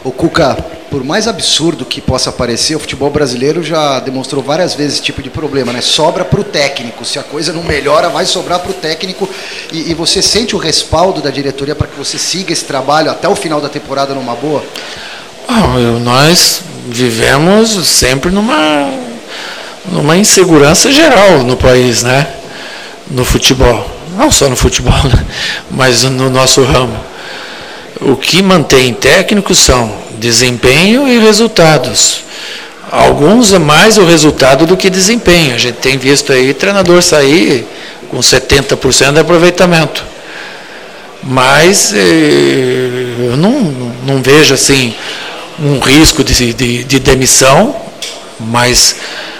O 0.03 0.11
Cuca, 0.11 0.55
por 0.89 1.03
mais 1.03 1.27
absurdo 1.27 1.85
que 1.85 1.99
possa 1.99 2.31
parecer, 2.31 2.75
o 2.75 2.79
futebol 2.79 3.09
brasileiro 3.09 3.61
já 3.61 3.99
demonstrou 3.99 4.41
várias 4.43 4.73
vezes 4.73 4.93
esse 4.95 5.01
tipo 5.01 5.21
de 5.21 5.29
problema, 5.29 5.73
né? 5.73 5.81
Sobra 5.81 6.23
para 6.23 6.39
o 6.39 6.43
técnico. 6.43 7.03
Se 7.03 7.19
a 7.19 7.23
coisa 7.23 7.51
não 7.51 7.63
melhora, 7.63 8.09
vai 8.09 8.25
sobrar 8.25 8.59
para 8.59 8.71
o 8.71 8.73
técnico. 8.73 9.29
E, 9.71 9.91
e, 9.91 9.93
você 9.93 10.21
sente 10.21 10.55
o 10.55 10.59
respaldo 10.59 11.21
da 11.21 11.29
diretoria 11.29 11.75
para 11.75 11.87
que 11.87 11.97
você 11.97 12.17
siga 12.17 12.53
esse 12.53 12.65
trabalho 12.65 13.11
até 13.11 13.27
o 13.27 13.35
final 13.35 13.59
da 13.59 13.69
temporada 13.69 14.13
numa 14.13 14.35
boa? 14.35 14.63
Ah, 15.47 15.77
nós 16.01 16.61
vivemos 16.87 17.69
sempre 17.87 18.31
numa 18.31 18.89
numa 19.91 20.17
insegurança 20.17 20.91
geral 20.91 21.43
no 21.43 21.55
país, 21.55 22.03
né? 22.03 22.27
No 23.09 23.23
futebol. 23.23 23.89
Não 24.17 24.31
só 24.31 24.49
no 24.49 24.55
futebol, 24.55 24.93
mas 25.71 26.03
no 26.03 26.29
nosso 26.29 26.63
ramo. 26.63 26.97
O 28.01 28.15
que 28.15 28.41
mantém 28.41 28.93
técnicos 28.93 29.59
são 29.59 30.06
desempenho 30.17 31.07
e 31.07 31.19
resultados. 31.19 32.23
Alguns 32.91 33.51
é 33.51 33.59
mais 33.59 33.97
o 33.97 34.05
resultado 34.05 34.65
do 34.65 34.77
que 34.77 34.89
desempenho. 34.89 35.55
A 35.55 35.57
gente 35.57 35.75
tem 35.75 35.97
visto 35.97 36.31
aí 36.31 36.53
treinador 36.53 37.01
sair 37.01 37.67
com 38.09 38.19
70% 38.19 39.13
de 39.13 39.19
aproveitamento. 39.19 40.03
Mas 41.23 41.93
eh, 41.93 43.29
eu 43.31 43.35
não, 43.35 43.51
não 44.05 44.21
vejo 44.21 44.53
assim 44.53 44.95
um 45.59 45.79
risco 45.79 46.23
de, 46.23 46.53
de, 46.53 46.83
de 46.83 46.99
demissão, 46.99 47.75
mas 48.39 48.95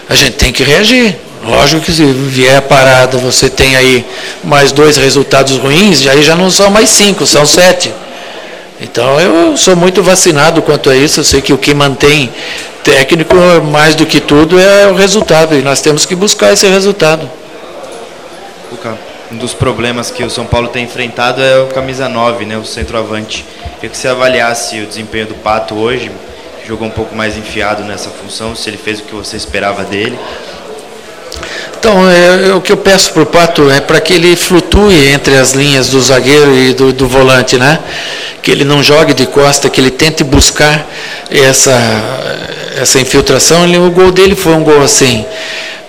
a 0.10 0.16
gente 0.16 0.34
tem 0.34 0.52
que 0.52 0.64
reagir. 0.64 1.16
Lógico 1.46 1.82
que 1.82 1.94
se 1.94 2.04
vier 2.04 2.58
a 2.58 2.62
parada, 2.62 3.18
você 3.18 3.50
tem 3.50 3.76
aí 3.78 4.06
mais 4.44 4.74
dois 4.74 4.98
resultados 4.98 5.56
ruins, 5.58 6.06
aí 6.08 6.22
já 6.24 6.36
não 6.36 6.52
são 6.52 6.70
mais 6.70 6.90
cinco, 6.90 7.26
são 7.26 7.46
sete. 7.46 7.94
Então 8.80 9.20
eu 9.20 9.58
sou 9.58 9.76
muito 9.76 10.04
vacinado 10.04 10.62
quanto 10.62 10.90
a 10.90 10.96
isso, 10.96 11.20
eu 11.20 11.24
sei 11.24 11.42
que 11.42 11.52
o 11.52 11.58
que 11.58 11.74
mantém 11.74 12.32
técnico, 12.84 13.36
mais 13.72 13.96
do 13.96 14.06
que 14.06 14.22
tudo, 14.22 14.60
é 14.60 14.88
o 14.88 14.94
resultado, 14.94 15.56
e 15.56 15.62
nós 15.62 15.82
temos 15.82 16.06
que 16.06 16.16
buscar 16.16 16.54
esse 16.54 16.68
resultado. 16.68 17.30
Um 19.30 19.36
dos 19.36 19.54
problemas 19.54 20.10
que 20.10 20.24
o 20.24 20.30
São 20.30 20.46
Paulo 20.46 20.70
tem 20.70 20.86
enfrentado 20.86 21.42
é 21.42 21.60
o 21.60 21.68
camisa 21.68 22.08
9, 22.08 22.46
né, 22.46 22.58
o 22.58 22.64
centroavante. 22.64 23.44
Queria 23.76 23.90
que 23.90 23.98
você 23.98 24.08
avaliasse 24.08 24.80
o 24.80 24.86
desempenho 24.86 25.26
do 25.26 25.36
Pato 25.36 25.76
hoje, 25.76 26.10
jogou 26.66 26.88
um 26.88 26.92
pouco 26.92 27.14
mais 27.14 27.36
enfiado 27.36 27.84
nessa 27.84 28.10
função, 28.10 28.56
se 28.56 28.70
ele 28.70 28.78
fez 28.78 29.00
o 29.00 29.04
que 29.04 29.14
você 29.14 29.36
esperava 29.36 29.84
dele. 29.84 30.18
Então, 31.78 32.10
é, 32.10 32.48
é 32.50 32.54
o 32.54 32.62
que 32.62 32.72
eu 32.72 32.78
peço 32.78 33.12
para 33.12 33.24
o 33.24 33.26
Pato 33.26 33.70
é 33.70 33.82
para 33.82 34.00
que 34.00 34.14
ele 34.14 34.34
flutue 34.36 35.10
entre 35.10 35.36
as 35.36 35.52
linhas 35.52 35.90
do 35.90 36.02
zagueiro 36.02 36.56
e 36.56 36.74
do, 36.74 36.94
do, 36.94 37.08
volante, 37.08 37.58
né? 37.58 37.80
Que 38.48 38.52
ele 38.52 38.64
não 38.64 38.82
jogue 38.82 39.14
de 39.14 39.26
costa, 39.26 39.70
que 39.70 39.82
ele 39.82 39.92
tente 39.92 40.24
buscar 40.24 40.90
essa, 41.30 41.78
essa 42.78 42.98
infiltração. 42.98 43.66
Ele, 43.66 43.78
o 43.78 43.92
gol 43.92 44.10
dele 44.10 44.38
foi 44.38 44.54
um 44.54 44.64
gol 44.64 44.82
assim. 44.82 45.26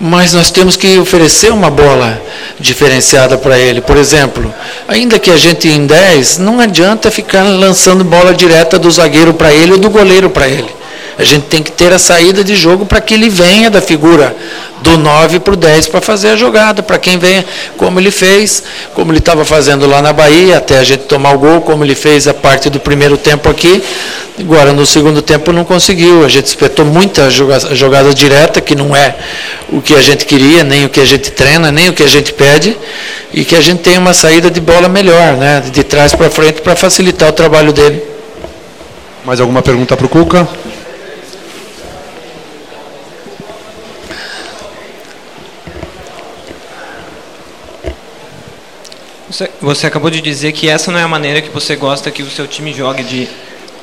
Mas 0.00 0.34
nós 0.34 0.50
temos 0.50 0.74
que 0.74 0.98
oferecer 0.98 1.52
uma 1.52 1.70
bola 1.70 2.20
diferenciada 2.58 3.38
para 3.38 3.56
ele. 3.56 3.80
Por 3.80 3.96
exemplo, 3.96 4.52
ainda 4.88 5.20
que 5.20 5.30
a 5.30 5.36
gente 5.36 5.68
em 5.68 5.86
10, 5.86 6.38
não 6.38 6.58
adianta 6.58 7.12
ficar 7.12 7.44
lançando 7.44 8.02
bola 8.02 8.34
direta 8.34 8.76
do 8.76 8.90
zagueiro 8.90 9.34
para 9.34 9.52
ele 9.52 9.74
ou 9.74 9.78
do 9.78 9.88
goleiro 9.88 10.28
para 10.28 10.48
ele. 10.48 10.77
A 11.18 11.24
gente 11.24 11.46
tem 11.46 11.62
que 11.64 11.72
ter 11.72 11.92
a 11.92 11.98
saída 11.98 12.44
de 12.44 12.54
jogo 12.54 12.86
para 12.86 13.00
que 13.00 13.12
ele 13.12 13.28
venha 13.28 13.68
da 13.68 13.80
figura 13.80 14.36
do 14.82 14.96
9 14.96 15.40
para 15.40 15.54
o 15.54 15.56
10 15.56 15.88
para 15.88 16.00
fazer 16.00 16.28
a 16.28 16.36
jogada, 16.36 16.80
para 16.80 16.96
quem 16.96 17.18
venha, 17.18 17.44
como 17.76 17.98
ele 17.98 18.12
fez, 18.12 18.62
como 18.94 19.10
ele 19.10 19.18
estava 19.18 19.44
fazendo 19.44 19.84
lá 19.86 20.00
na 20.00 20.12
Bahia, 20.12 20.58
até 20.58 20.78
a 20.78 20.84
gente 20.84 21.04
tomar 21.04 21.32
o 21.32 21.38
gol, 21.38 21.60
como 21.62 21.84
ele 21.84 21.96
fez 21.96 22.28
a 22.28 22.34
parte 22.34 22.70
do 22.70 22.78
primeiro 22.78 23.16
tempo 23.16 23.48
aqui. 23.48 23.82
Agora 24.38 24.72
no 24.72 24.86
segundo 24.86 25.20
tempo 25.20 25.52
não 25.52 25.64
conseguiu. 25.64 26.24
A 26.24 26.28
gente 26.28 26.46
espetou 26.46 26.84
muita 26.84 27.28
jogada, 27.28 27.74
jogada 27.74 28.14
direta, 28.14 28.60
que 28.60 28.76
não 28.76 28.94
é 28.94 29.16
o 29.72 29.82
que 29.82 29.94
a 29.94 30.00
gente 30.00 30.24
queria, 30.24 30.62
nem 30.62 30.84
o 30.84 30.88
que 30.88 31.00
a 31.00 31.04
gente 31.04 31.32
treina, 31.32 31.72
nem 31.72 31.88
o 31.88 31.92
que 31.92 32.04
a 32.04 32.08
gente 32.08 32.32
pede, 32.32 32.76
e 33.34 33.44
que 33.44 33.56
a 33.56 33.60
gente 33.60 33.80
tenha 33.80 33.98
uma 33.98 34.14
saída 34.14 34.48
de 34.48 34.60
bola 34.60 34.88
melhor, 34.88 35.36
né? 35.36 35.64
de 35.68 35.82
trás 35.82 36.14
para 36.14 36.30
frente, 36.30 36.62
para 36.62 36.76
facilitar 36.76 37.28
o 37.28 37.32
trabalho 37.32 37.72
dele. 37.72 38.00
Mais 39.24 39.40
alguma 39.40 39.60
pergunta 39.60 39.96
para 39.96 40.06
o 40.06 40.08
Cuca? 40.08 40.48
Você, 49.30 49.50
você 49.60 49.86
acabou 49.86 50.10
de 50.10 50.20
dizer 50.20 50.52
que 50.52 50.68
essa 50.68 50.90
não 50.90 50.98
é 50.98 51.02
a 51.02 51.08
maneira 51.08 51.42
que 51.42 51.50
você 51.50 51.76
gosta 51.76 52.10
que 52.10 52.22
o 52.22 52.30
seu 52.30 52.46
time 52.46 52.72
jogue, 52.72 53.02
de 53.02 53.28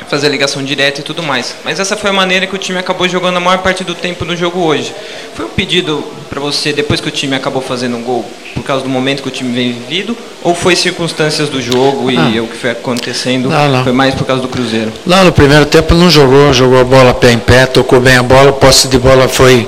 fazer 0.08 0.30
ligação 0.30 0.64
direta 0.64 1.02
e 1.02 1.04
tudo 1.04 1.24
mais. 1.24 1.56
Mas 1.64 1.80
essa 1.80 1.96
foi 1.96 2.10
a 2.10 2.14
maneira 2.14 2.48
que 2.48 2.56
o 2.56 2.58
time 2.58 2.78
acabou 2.78 3.08
jogando 3.08 3.38
a 3.38 3.40
maior 3.40 3.60
parte 3.60 3.84
do 3.84 3.96
tempo 3.96 4.26
no 4.26 4.36
jogo 4.36 4.60
hoje. 4.60 4.94
Foi 5.34 5.46
um 5.46 5.50
pedido 5.50 6.04
para 6.30 6.40
você 6.40 6.74
depois 6.74 7.00
que 7.00 7.08
o 7.08 7.12
time 7.12 7.36
acabou 7.36 7.62
fazendo 7.62 7.98
um 7.98 8.04
gol 8.04 8.26
por 8.54 8.64
causa 8.64 8.84
do 8.84 8.90
momento 8.90 9.22
que 9.22 9.28
o 9.28 9.32
time 9.32 9.54
vem 9.54 9.74
vivido? 9.74 10.18
Ou 10.44 10.56
foi 10.56 10.76
circunstâncias 10.76 11.50
do 11.50 11.62
jogo 11.62 12.10
e 12.10 12.18
ah. 12.18 12.42
o 12.42 12.48
que 12.48 12.58
foi 12.58 12.72
acontecendo 12.72 13.50
não, 13.50 13.70
não. 13.70 13.84
foi 13.84 13.94
mais 13.94 14.16
por 14.16 14.26
causa 14.26 14.42
do 14.42 14.48
Cruzeiro? 14.48 14.92
Não, 15.06 15.24
no 15.24 15.32
primeiro 15.32 15.66
tempo 15.66 15.94
não 15.94 16.10
jogou, 16.10 16.54
jogou 16.54 16.80
a 16.80 16.84
bola 16.84 17.14
pé 17.14 17.32
em 17.32 17.40
pé, 17.40 17.66
tocou 17.66 18.00
bem 18.00 18.18
a 18.18 18.24
bola, 18.24 18.54
posse 18.54 18.88
de 18.88 18.98
bola 18.98 19.28
foi 19.28 19.68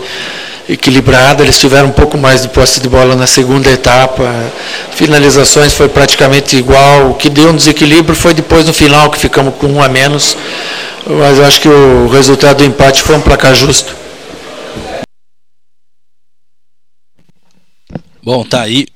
equilibrada, 0.67 1.43
eles 1.43 1.59
tiveram 1.59 1.89
um 1.89 1.93
pouco 1.93 2.17
mais 2.17 2.41
de 2.41 2.49
posse 2.49 2.81
de 2.81 2.89
bola 2.89 3.15
na 3.15 3.27
segunda 3.27 3.69
etapa, 3.69 4.23
finalizações 4.91 5.73
foi 5.73 5.87
praticamente 5.87 6.57
igual, 6.57 7.11
o 7.11 7.13
que 7.15 7.29
deu 7.29 7.49
um 7.49 7.55
desequilíbrio 7.55 8.15
foi 8.15 8.33
depois 8.33 8.65
no 8.65 8.73
final, 8.73 9.09
que 9.09 9.17
ficamos 9.17 9.55
com 9.55 9.67
um 9.67 9.81
a 9.81 9.87
menos, 9.87 10.35
mas 11.05 11.37
eu 11.37 11.45
acho 11.45 11.61
que 11.61 11.69
o 11.69 12.07
resultado 12.07 12.57
do 12.57 12.65
empate 12.65 13.01
foi 13.01 13.15
um 13.15 13.21
placar 13.21 13.55
justo. 13.55 13.95
Bom, 18.21 18.43
tá 18.43 18.63
aí, 18.63 18.87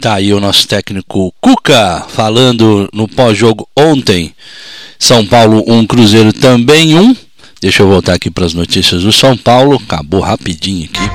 tá 0.00 0.14
aí 0.14 0.32
o 0.32 0.40
nosso 0.40 0.66
técnico 0.66 1.30
Cuca 1.42 2.06
falando 2.08 2.88
no 2.90 3.06
pós-jogo 3.06 3.68
ontem. 3.76 4.34
São 4.98 5.26
Paulo 5.26 5.62
1, 5.66 5.74
um, 5.74 5.86
Cruzeiro 5.86 6.32
também 6.32 6.94
1. 6.98 7.02
Um. 7.02 7.16
Deixa 7.60 7.82
eu 7.82 7.88
voltar 7.88 8.14
aqui 8.14 8.30
para 8.30 8.46
as 8.46 8.54
notícias 8.54 9.02
do 9.02 9.12
São 9.12 9.36
Paulo. 9.36 9.80
Acabou 9.84 10.20
rapidinho 10.20 10.84
aqui. 10.84 11.10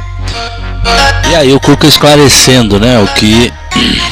E 1.32 1.36
aí 1.36 1.54
o 1.54 1.60
Cuca 1.60 1.88
esclarecendo, 1.88 2.80
né, 2.80 3.00
o 3.00 3.08
que 3.08 3.52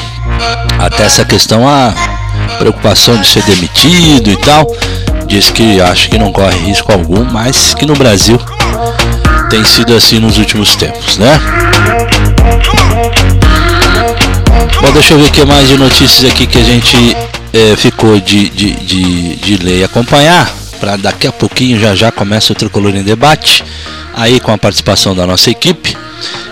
até 0.80 1.04
essa 1.04 1.24
questão 1.24 1.68
a 1.68 1.94
preocupação 2.58 3.20
de 3.20 3.26
ser 3.26 3.42
demitido 3.42 4.30
e 4.30 4.36
tal. 4.38 4.66
diz 5.26 5.50
que 5.50 5.80
acha 5.80 6.08
que 6.08 6.16
não 6.16 6.32
corre 6.32 6.56
risco 6.58 6.90
algum, 6.90 7.22
mas 7.24 7.74
que 7.74 7.84
no 7.84 7.94
Brasil 7.94 8.40
tem 9.50 9.62
sido 9.64 9.94
assim 9.94 10.18
nos 10.18 10.38
últimos 10.38 10.74
tempos, 10.74 11.18
né? 11.18 11.38
Bom, 14.80 14.90
deixa 14.92 15.12
eu 15.12 15.18
ver 15.18 15.28
o 15.28 15.32
que 15.32 15.44
mais 15.44 15.68
de 15.68 15.76
notícias 15.76 16.32
aqui 16.32 16.46
que 16.46 16.58
a 16.58 16.64
gente 16.64 16.96
é, 17.52 17.76
ficou 17.76 18.18
de, 18.18 18.48
de, 18.48 18.72
de, 18.72 19.36
de 19.36 19.56
ler 19.58 19.80
e 19.80 19.84
acompanhar. 19.84 20.61
Para 20.82 20.96
daqui 20.96 21.28
a 21.28 21.32
pouquinho 21.32 21.78
já 21.78 21.94
já 21.94 22.10
começa 22.10 22.52
o 22.52 22.56
Tricolor 22.56 22.96
em 22.96 23.04
Debate. 23.04 23.64
Aí 24.14 24.40
com 24.40 24.50
a 24.50 24.58
participação 24.58 25.14
da 25.14 25.24
nossa 25.24 25.48
equipe. 25.48 25.96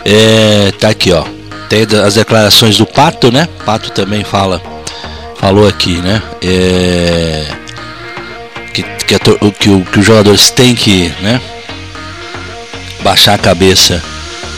É, 0.05 0.71
tá 0.79 0.91
aqui, 0.91 1.11
ó. 1.11 1.25
Tem 1.69 1.85
as 2.07 2.15
declarações 2.15 2.77
do 2.77 2.87
Pato, 2.87 3.33
né? 3.33 3.49
Pato 3.67 3.91
também 3.91 4.23
fala, 4.23 4.63
falou 5.37 5.67
aqui, 5.67 5.97
né? 5.97 6.23
É, 6.41 7.45
que, 8.73 8.85
que, 8.85 9.19
que, 9.19 9.51
que, 9.51 9.83
que 9.83 9.99
os 9.99 10.07
jogadores 10.07 10.49
têm 10.53 10.77
que, 10.77 11.13
né? 11.21 11.41
Baixar 13.03 13.35
a 13.35 13.39
cabeça 13.39 14.01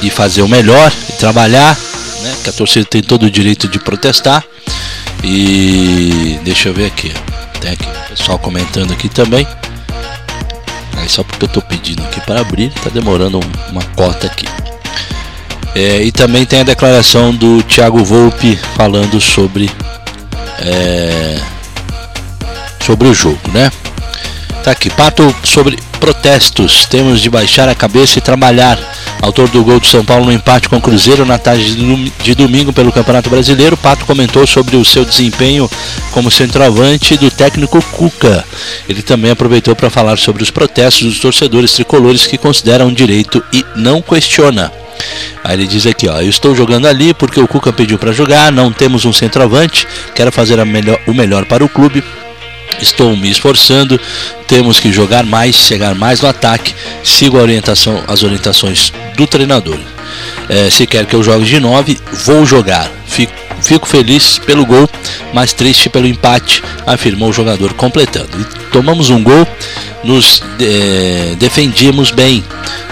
e 0.02 0.10
fazer 0.10 0.42
o 0.42 0.48
melhor 0.48 0.92
e 1.08 1.12
trabalhar, 1.14 1.74
né? 2.20 2.34
Que 2.44 2.50
a 2.50 2.52
torcida 2.52 2.84
tem 2.84 3.02
todo 3.02 3.22
o 3.22 3.30
direito 3.30 3.66
de 3.66 3.78
protestar. 3.78 4.44
E 5.24 6.38
deixa 6.44 6.68
eu 6.68 6.74
ver 6.74 6.88
aqui. 6.88 7.10
Tem 7.58 7.70
aqui 7.70 7.86
o 7.86 8.08
pessoal 8.10 8.38
comentando 8.38 8.92
aqui 8.92 9.08
também. 9.08 9.46
Aí 11.02 11.08
só 11.08 11.24
porque 11.24 11.44
eu 11.44 11.48
estou 11.48 11.62
pedindo 11.62 12.00
aqui 12.04 12.20
para 12.20 12.40
abrir, 12.40 12.68
está 12.68 12.88
demorando 12.88 13.40
uma 13.70 13.82
cota 13.96 14.28
aqui. 14.28 14.46
É, 15.74 16.00
e 16.00 16.12
também 16.12 16.46
tem 16.46 16.60
a 16.60 16.64
declaração 16.64 17.34
do 17.34 17.60
Thiago 17.64 18.04
Volpe 18.04 18.56
falando 18.76 19.20
sobre 19.20 19.68
é, 20.60 21.40
sobre 22.80 23.08
o 23.08 23.14
jogo, 23.14 23.40
né? 23.52 23.72
Tá 24.62 24.70
aqui, 24.70 24.88
Pato 24.90 25.34
sobre 25.42 25.76
protestos. 25.98 26.86
Temos 26.86 27.20
de 27.20 27.28
baixar 27.28 27.68
a 27.68 27.74
cabeça 27.74 28.20
e 28.20 28.22
trabalhar. 28.22 28.78
Autor 29.20 29.48
do 29.48 29.64
gol 29.64 29.80
de 29.80 29.88
São 29.88 30.04
Paulo 30.04 30.26
no 30.26 30.32
empate 30.32 30.68
com 30.68 30.76
o 30.76 30.80
Cruzeiro 30.80 31.24
na 31.24 31.36
tarde 31.36 31.74
de 32.22 32.34
domingo 32.36 32.72
pelo 32.72 32.92
Campeonato 32.92 33.28
Brasileiro, 33.28 33.76
Pato 33.76 34.04
comentou 34.04 34.46
sobre 34.46 34.76
o 34.76 34.84
seu 34.84 35.04
desempenho 35.04 35.68
como 36.12 36.30
centroavante 36.30 37.16
do 37.16 37.28
técnico 37.28 37.82
Cuca. 37.82 38.44
Ele 38.88 39.02
também 39.02 39.32
aproveitou 39.32 39.74
para 39.74 39.90
falar 39.90 40.16
sobre 40.16 40.44
os 40.44 40.50
protestos 40.50 41.08
dos 41.08 41.18
torcedores 41.18 41.72
tricolores 41.72 42.24
que 42.24 42.38
consideram 42.38 42.92
direito 42.92 43.42
e 43.52 43.64
não 43.74 44.00
questiona. 44.00 44.72
Aí 45.42 45.56
ele 45.56 45.66
diz 45.66 45.86
aqui, 45.86 46.08
ó, 46.08 46.20
eu 46.20 46.30
estou 46.30 46.54
jogando 46.54 46.86
ali 46.86 47.12
porque 47.12 47.40
o 47.40 47.48
Cuca 47.48 47.72
pediu 47.72 47.98
para 47.98 48.12
jogar, 48.12 48.52
não 48.52 48.72
temos 48.72 49.04
um 49.04 49.12
centroavante, 49.12 49.88
quero 50.14 50.30
fazer 50.30 50.64
melhor, 50.64 51.00
o 51.08 51.12
melhor 51.12 51.46
para 51.46 51.64
o 51.64 51.68
clube, 51.68 52.04
Estou 52.80 53.16
me 53.16 53.30
esforçando, 53.30 54.00
temos 54.46 54.80
que 54.80 54.92
jogar 54.92 55.24
mais, 55.24 55.54
chegar 55.54 55.94
mais 55.94 56.20
no 56.20 56.28
ataque. 56.28 56.74
Sigo 57.04 57.38
orientação, 57.38 58.02
as 58.06 58.22
orientações 58.22 58.92
do 59.16 59.26
treinador. 59.26 59.78
É, 60.48 60.68
se 60.70 60.86
quer 60.86 61.06
que 61.06 61.14
eu 61.14 61.22
jogue 61.22 61.44
de 61.44 61.60
9, 61.60 61.98
vou 62.24 62.44
jogar. 62.44 62.90
Fico, 63.06 63.32
fico, 63.72 63.88
feliz 63.88 64.38
pelo 64.38 64.66
gol, 64.66 64.88
mas 65.32 65.52
triste 65.52 65.88
pelo 65.88 66.06
empate, 66.06 66.62
afirmou 66.86 67.30
o 67.30 67.32
jogador 67.32 67.72
completando. 67.72 68.30
E 68.38 68.44
tomamos 68.70 69.08
um 69.08 69.22
gol, 69.22 69.46
nos 70.04 70.42
é, 70.60 71.34
defendíamos 71.38 72.10
bem. 72.10 72.44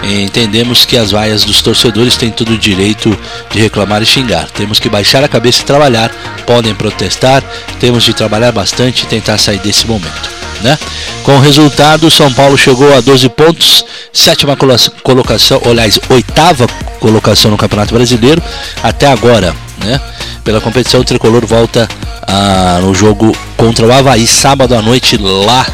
Entendemos 0.03 0.83
que 0.83 0.97
as 0.97 1.11
vaias 1.11 1.43
dos 1.43 1.61
torcedores 1.61 2.17
têm 2.17 2.31
todo 2.31 2.53
o 2.53 2.57
direito 2.57 3.15
de 3.51 3.59
reclamar 3.59 4.01
e 4.01 4.05
xingar. 4.05 4.49
Temos 4.49 4.79
que 4.79 4.89
baixar 4.89 5.23
a 5.23 5.27
cabeça 5.27 5.61
e 5.61 5.65
trabalhar. 5.65 6.09
Podem 6.47 6.73
protestar, 6.73 7.43
temos 7.79 8.03
de 8.03 8.13
trabalhar 8.13 8.51
bastante 8.51 9.03
e 9.03 9.07
tentar 9.07 9.37
sair 9.37 9.59
desse 9.59 9.85
momento. 9.85 10.29
Né? 10.63 10.77
Com 11.23 11.37
o 11.37 11.39
resultado, 11.39 12.09
São 12.09 12.31
Paulo 12.33 12.57
chegou 12.57 12.95
a 12.95 13.01
12 13.01 13.29
pontos, 13.29 13.85
sétima 14.11 14.57
colocação, 15.03 15.61
aliás, 15.65 15.99
oitava 16.09 16.67
colocação 16.99 17.49
no 17.51 17.57
Campeonato 17.57 17.93
Brasileiro 17.93 18.41
até 18.83 19.07
agora, 19.07 19.55
né? 19.83 19.99
Pela 20.43 20.61
competição, 20.61 21.01
o 21.01 21.03
tricolor 21.03 21.45
volta 21.45 21.87
ah, 22.27 22.79
no 22.81 22.93
jogo 22.93 23.35
contra 23.57 23.85
o 23.85 23.91
Havaí 23.91 24.25
sábado 24.25 24.75
à 24.75 24.81
noite 24.81 25.17
lá, 25.17 25.65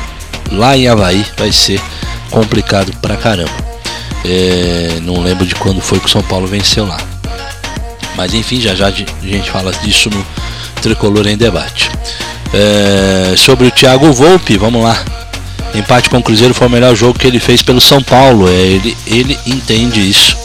lá 0.51 0.77
em 0.77 0.87
Havaí. 0.87 1.25
Vai 1.37 1.51
ser 1.51 1.81
complicado 2.29 2.91
pra 3.01 3.15
caramba. 3.15 3.51
É, 4.25 4.99
não 5.03 5.21
lembro 5.21 5.45
de 5.45 5.55
quando 5.55 5.79
foi 5.79 5.99
que 5.99 6.05
o 6.05 6.09
São 6.09 6.21
Paulo 6.21 6.47
venceu 6.47 6.85
lá. 6.85 6.97
Mas 8.15 8.33
enfim, 8.33 8.59
já 8.59 8.73
já 8.73 8.87
a 8.87 8.91
gente 8.91 9.49
fala 9.51 9.71
disso 9.71 10.09
no 10.09 10.25
Tricolor 10.81 11.27
em 11.27 11.37
Debate. 11.37 11.89
É, 12.53 13.35
sobre 13.37 13.67
o 13.67 13.71
Thiago 13.71 14.11
Volpe, 14.11 14.57
vamos 14.57 14.83
lá. 14.83 14.97
Empate 15.75 16.09
com 16.09 16.17
o 16.17 16.23
Cruzeiro 16.23 16.53
foi 16.53 16.67
o 16.67 16.69
melhor 16.69 16.95
jogo 16.95 17.19
que 17.19 17.27
ele 17.27 17.39
fez 17.39 17.61
pelo 17.61 17.79
São 17.79 18.01
Paulo. 18.01 18.47
É, 18.49 18.51
ele, 18.51 18.97
ele 19.05 19.37
entende 19.45 19.99
isso. 19.99 20.35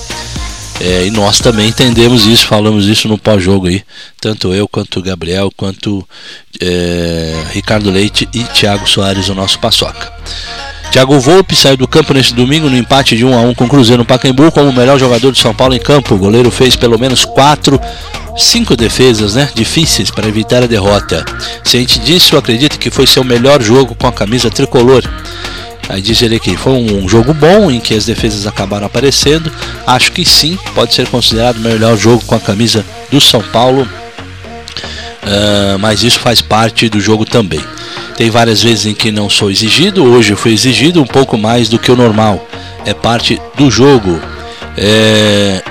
É, 0.85 1.07
e 1.07 1.12
nós 1.12 1.38
também 1.38 1.68
entendemos 1.68 2.27
isso, 2.27 2.45
falamos 2.45 2.88
isso 2.88 3.07
no 3.07 3.16
pós-jogo 3.16 3.68
aí. 3.68 3.85
Tanto 4.21 4.53
eu, 4.53 4.66
quanto 4.66 4.99
o 4.99 5.03
Gabriel, 5.03 5.49
quanto 5.57 6.07
é, 6.61 7.45
Ricardo 7.53 7.88
Leite 7.88 8.29
e 8.35 8.42
Thiago 8.42 8.88
Soares, 8.88 9.29
o 9.29 9.35
nosso 9.35 9.61
paçoca. 9.61 10.12
Thiago 10.90 11.18
Volpe 11.21 11.55
saiu 11.55 11.77
do 11.77 11.87
campo 11.87 12.12
neste 12.12 12.35
domingo 12.35 12.68
no 12.68 12.77
empate 12.77 13.16
de 13.16 13.25
1 13.25 13.33
a 13.33 13.40
1 13.42 13.55
com 13.55 13.64
o 13.64 13.68
Cruzeiro 13.68 14.03
no 14.03 14.07
Pacaembu 14.07 14.51
como 14.51 14.71
o 14.71 14.73
melhor 14.75 14.99
jogador 14.99 15.31
de 15.31 15.38
São 15.38 15.55
Paulo 15.55 15.75
em 15.75 15.79
campo. 15.79 16.14
O 16.14 16.18
goleiro 16.18 16.51
fez 16.51 16.75
pelo 16.75 16.99
menos 16.99 17.25
quatro 17.25 17.81
cinco 18.37 18.77
defesas 18.77 19.35
né, 19.35 19.49
difíceis 19.55 20.11
para 20.11 20.29
evitar 20.29 20.62
a 20.62 20.66
derrota. 20.66 21.25
Ciente 21.64 21.99
disso, 22.01 22.37
acredito 22.37 22.79
que 22.79 22.90
foi 22.90 23.07
seu 23.07 23.23
melhor 23.23 23.62
jogo 23.62 23.95
com 23.95 24.07
a 24.07 24.12
camisa 24.12 24.51
tricolor. 24.51 25.03
Aí 25.88 26.01
diz 26.01 26.23
ele 26.23 26.37
aqui, 26.37 26.57
foi 26.57 26.73
um 26.73 27.09
jogo 27.09 27.35
bom 27.35 27.71
em 27.71 27.81
que 27.81 27.95
as 27.95 28.07
defesas 28.07 28.47
acabaram 28.47 28.87
aparecendo. 28.87 29.53
Acho 29.87 30.12
que 30.12 30.25
sim, 30.25 30.59
pode 30.75 30.95
ser 30.95 31.07
considerado 31.09 31.57
o 31.57 31.61
melhor 31.61 31.97
jogo 31.97 32.25
com 32.25 32.35
a 32.35 32.40
camisa 32.40 32.85
do 33.11 33.21
São 33.21 33.42
Paulo. 33.42 33.87
Uh, 35.23 35.79
mas 35.79 36.03
isso 36.03 36.18
faz 36.18 36.40
parte 36.40 36.88
do 36.88 37.01
jogo 37.01 37.25
também. 37.25 37.61
Tem 38.16 38.31
várias 38.31 38.62
vezes 38.62 38.87
em 38.87 38.95
que 38.95 39.11
não 39.11 39.29
sou 39.29 39.51
exigido, 39.51 40.05
hoje 40.05 40.33
eu 40.33 40.37
fui 40.37 40.53
exigido 40.53 41.03
um 41.03 41.07
pouco 41.07 41.37
mais 41.38 41.68
do 41.68 41.79
que 41.79 41.90
o 41.90 41.97
normal. 41.97 42.47
É 42.85 42.92
parte 42.95 43.40
do 43.57 43.71
jogo. 43.71 44.21
É... 44.77 45.62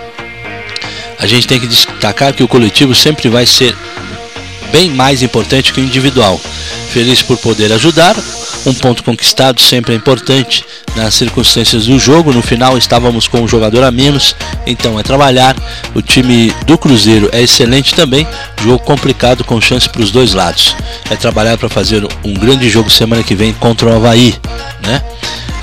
a 1.18 1.26
gente 1.26 1.46
tem 1.46 1.60
que 1.60 1.66
destacar 1.66 2.32
que 2.32 2.42
o 2.42 2.48
coletivo 2.48 2.94
sempre 2.94 3.28
vai 3.28 3.46
ser 3.46 3.74
bem 4.72 4.90
mais 4.90 5.22
importante 5.22 5.72
que 5.72 5.80
o 5.80 5.84
individual. 5.84 6.40
Feliz 6.92 7.22
por 7.22 7.36
poder 7.38 7.72
ajudar, 7.72 8.16
um 8.66 8.74
ponto 8.74 9.02
conquistado 9.02 9.60
sempre 9.60 9.92
é 9.92 9.96
importante 9.96 10.64
nas 10.96 11.14
circunstâncias 11.14 11.86
do 11.86 11.98
jogo. 11.98 12.32
No 12.32 12.42
final 12.42 12.76
estávamos 12.76 13.26
com 13.26 13.40
um 13.40 13.48
jogador 13.48 13.84
a 13.84 13.90
menos, 13.90 14.34
então 14.66 14.98
é 14.98 15.02
trabalhar. 15.02 15.56
O 15.94 16.02
time 16.02 16.52
do 16.66 16.76
Cruzeiro 16.76 17.28
é 17.32 17.42
excelente 17.42 17.94
também, 17.94 18.26
jogo 18.62 18.84
complicado 18.84 19.44
com 19.44 19.60
chance 19.60 19.88
para 19.88 20.02
os 20.02 20.10
dois 20.10 20.34
lados. 20.34 20.76
É 21.10 21.16
trabalhar 21.16 21.56
para 21.56 21.68
fazer 21.68 22.06
um 22.24 22.34
grande 22.34 22.68
jogo 22.68 22.90
semana 22.90 23.22
que 23.22 23.34
vem 23.34 23.52
contra 23.52 23.88
o 23.88 23.96
Havaí, 23.96 24.34
né? 24.86 25.02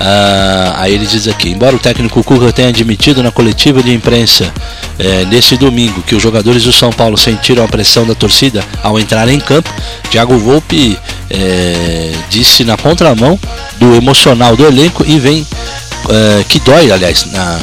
Ah, 0.00 0.74
aí 0.76 0.94
ele 0.94 1.06
diz 1.06 1.26
aqui: 1.26 1.50
embora 1.50 1.74
o 1.74 1.78
técnico 1.78 2.22
Cuca 2.22 2.52
tenha 2.52 2.68
admitido 2.68 3.22
na 3.22 3.32
coletiva 3.32 3.82
de 3.82 3.92
imprensa 3.92 4.52
é, 4.98 5.24
neste 5.24 5.56
domingo 5.56 6.02
que 6.02 6.14
os 6.14 6.22
jogadores 6.22 6.62
do 6.62 6.72
São 6.72 6.90
Paulo 6.90 7.16
sentiram 7.16 7.64
a 7.64 7.68
pressão 7.68 8.06
da 8.06 8.14
torcida 8.14 8.64
ao 8.82 8.98
entrar 8.98 9.28
em 9.28 9.40
campo, 9.40 9.72
Thiago 10.10 10.38
Volpe 10.38 10.98
é, 11.30 12.12
disse 12.30 12.64
na 12.64 12.76
contramão 12.76 13.38
do 13.78 13.96
emocional 13.96 14.56
do 14.56 14.64
elenco 14.66 15.04
e 15.06 15.18
vem 15.18 15.46
é, 16.08 16.44
que 16.48 16.60
dói, 16.60 16.92
aliás, 16.92 17.26
na, 17.32 17.58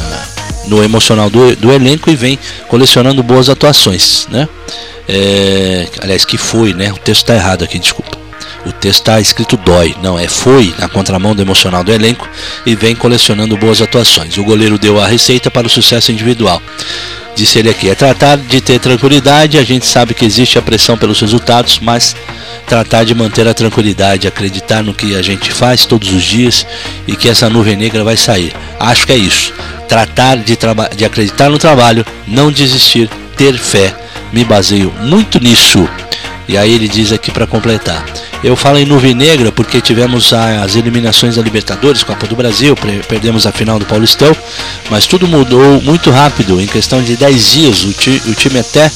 no 0.67 0.83
emocional 0.83 1.29
do, 1.29 1.55
do 1.55 1.71
elenco 1.71 2.09
e 2.09 2.15
vem 2.15 2.37
colecionando 2.67 3.23
boas 3.23 3.49
atuações, 3.49 4.27
né? 4.29 4.47
Aliás, 6.01 6.25
que 6.25 6.37
foi, 6.37 6.73
né? 6.73 6.91
O 6.91 6.97
texto 6.97 7.21
está 7.21 7.35
errado 7.35 7.63
aqui, 7.63 7.77
desculpa. 7.77 8.24
O 8.65 8.71
texto 8.71 9.01
está 9.01 9.21
escrito 9.21 9.57
dói, 9.57 9.95
não, 10.01 10.17
é 10.17 10.27
foi 10.27 10.73
na 10.79 10.89
contramão 10.89 11.35
do 11.35 11.41
emocional 11.41 11.83
do 11.83 11.93
elenco 11.93 12.27
e 12.65 12.75
vem 12.75 12.95
colecionando 12.95 13.55
boas 13.55 13.81
atuações. 13.81 14.37
O 14.37 14.43
goleiro 14.43 14.79
deu 14.79 14.99
a 14.99 15.07
receita 15.07 15.51
para 15.51 15.67
o 15.67 15.69
sucesso 15.69 16.11
individual. 16.11 16.61
Disse 17.35 17.59
ele 17.59 17.69
aqui, 17.69 17.89
é 17.89 17.95
tratar 17.95 18.37
de 18.37 18.61
ter 18.61 18.79
tranquilidade, 18.79 19.57
a 19.57 19.63
gente 19.63 19.85
sabe 19.85 20.13
que 20.13 20.23
existe 20.23 20.57
a 20.57 20.61
pressão 20.61 20.97
pelos 20.97 21.19
resultados, 21.19 21.79
mas 21.79 22.15
tratar 22.65 23.03
de 23.03 23.13
manter 23.13 23.45
a 23.45 23.53
tranquilidade, 23.53 24.27
acreditar 24.27 24.81
no 24.81 24.93
que 24.93 25.15
a 25.15 25.21
gente 25.21 25.51
faz 25.51 25.85
todos 25.85 26.13
os 26.13 26.23
dias 26.23 26.65
e 27.05 27.15
que 27.15 27.27
essa 27.27 27.49
nuvem 27.49 27.75
negra 27.75 28.05
vai 28.05 28.15
sair. 28.15 28.55
Acho 28.79 29.05
que 29.05 29.11
é 29.11 29.17
isso. 29.17 29.53
Tratar 29.87 30.37
de, 30.37 30.57
de 30.95 31.05
acreditar 31.05 31.49
no 31.49 31.59
trabalho, 31.59 32.05
não 32.25 32.51
desistir, 32.51 33.09
ter 33.35 33.57
fé. 33.57 33.93
Me 34.31 34.43
baseio 34.43 34.91
muito 35.01 35.39
nisso. 35.39 35.87
E 36.47 36.57
aí 36.57 36.73
ele 36.73 36.87
diz 36.87 37.11
aqui 37.11 37.31
para 37.31 37.47
completar. 37.47 38.05
Eu 38.43 38.55
falo 38.55 38.77
em 38.77 38.85
nuvem 38.85 39.15
negra 39.15 39.51
porque 39.51 39.81
tivemos 39.81 40.31
as 40.31 40.75
eliminações 40.75 41.35
da 41.35 41.41
Libertadores, 41.41 42.03
Copa 42.03 42.27
do 42.27 42.35
Brasil, 42.35 42.75
perdemos 43.07 43.47
a 43.47 43.51
final 43.51 43.79
do 43.79 43.85
Paulistão, 43.85 44.35
mas 44.89 45.07
tudo 45.07 45.27
mudou 45.27 45.81
muito 45.81 46.11
rápido. 46.11 46.61
Em 46.61 46.67
questão 46.67 47.01
de 47.01 47.15
10 47.15 47.51
dias, 47.51 47.83
o, 47.83 47.93
ti, 47.93 48.21
o 48.27 48.33
time 48.35 48.59
até 48.59 48.91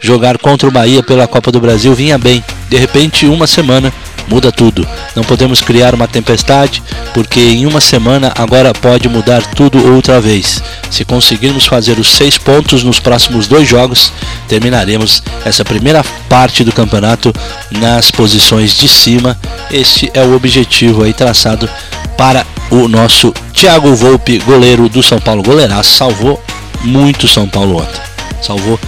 jogar 0.00 0.38
contra 0.38 0.68
o 0.68 0.72
Bahia 0.72 1.02
pela 1.02 1.26
Copa 1.26 1.52
do 1.52 1.60
Brasil 1.60 1.94
vinha 1.94 2.16
bem. 2.16 2.42
De 2.68 2.78
repente, 2.78 3.26
uma 3.26 3.46
semana, 3.46 3.92
muda 4.28 4.50
tudo. 4.50 4.86
Não 5.14 5.22
podemos 5.22 5.60
criar 5.60 5.94
uma 5.94 6.08
tempestade, 6.08 6.82
porque 7.12 7.40
em 7.40 7.66
uma 7.66 7.80
semana 7.80 8.32
agora 8.36 8.72
pode 8.72 9.08
mudar 9.08 9.42
tudo 9.54 9.94
outra 9.94 10.20
vez. 10.20 10.62
Se 10.90 11.04
conseguirmos 11.04 11.66
fazer 11.66 11.98
os 11.98 12.10
seis 12.10 12.38
pontos 12.38 12.82
nos 12.82 13.00
próximos 13.00 13.46
dois 13.46 13.68
jogos, 13.68 14.12
terminaremos 14.48 15.22
essa 15.44 15.64
primeira 15.64 16.04
parte 16.28 16.64
do 16.64 16.72
campeonato 16.72 17.32
nas 17.70 18.10
posições 18.10 18.76
de 18.76 18.88
cima. 18.88 19.38
Este 19.70 20.10
é 20.14 20.22
o 20.22 20.34
objetivo 20.34 21.02
aí 21.02 21.12
traçado 21.12 21.68
para 22.16 22.46
o 22.70 22.88
nosso 22.88 23.32
Thiago 23.52 23.94
Volpe, 23.94 24.38
goleiro 24.38 24.88
do 24.88 25.02
São 25.02 25.20
Paulo. 25.20 25.42
Goleiraço, 25.42 25.90
salvou 25.90 26.42
muito 26.82 27.28
São 27.28 27.48
Paulo 27.48 27.78
ontem. 27.78 28.00
Salvou 28.42 28.78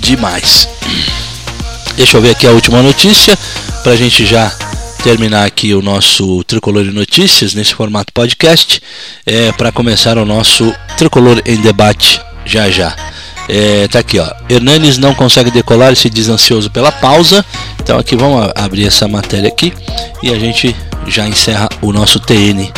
demais. 0.00 0.68
Deixa 2.00 2.16
eu 2.16 2.22
ver 2.22 2.30
aqui 2.30 2.46
a 2.46 2.50
última 2.50 2.80
notícia 2.82 3.38
para 3.82 3.92
a 3.92 3.96
gente 3.96 4.24
já 4.24 4.50
terminar 5.04 5.44
aqui 5.44 5.74
o 5.74 5.82
nosso 5.82 6.42
Tricolor 6.44 6.86
em 6.86 6.92
Notícias 6.92 7.52
nesse 7.52 7.74
formato 7.74 8.10
podcast. 8.14 8.82
É, 9.26 9.52
para 9.52 9.70
começar 9.70 10.16
o 10.16 10.24
nosso 10.24 10.74
Tricolor 10.96 11.42
em 11.44 11.60
Debate 11.60 12.18
já 12.46 12.70
já. 12.70 12.96
É, 13.46 13.86
tá 13.86 13.98
aqui, 13.98 14.18
ó. 14.18 14.26
Hernanes 14.48 14.96
não 14.96 15.14
consegue 15.14 15.50
decolar 15.50 15.92
e 15.92 15.96
se 15.96 16.08
diz 16.08 16.30
ansioso 16.30 16.70
pela 16.70 16.90
pausa. 16.90 17.44
Então 17.78 17.98
aqui 17.98 18.16
vamos 18.16 18.50
abrir 18.54 18.86
essa 18.86 19.06
matéria 19.06 19.48
aqui 19.48 19.70
e 20.22 20.32
a 20.32 20.38
gente 20.38 20.74
já 21.06 21.28
encerra 21.28 21.68
o 21.82 21.92
nosso 21.92 22.18
TN. 22.18 22.72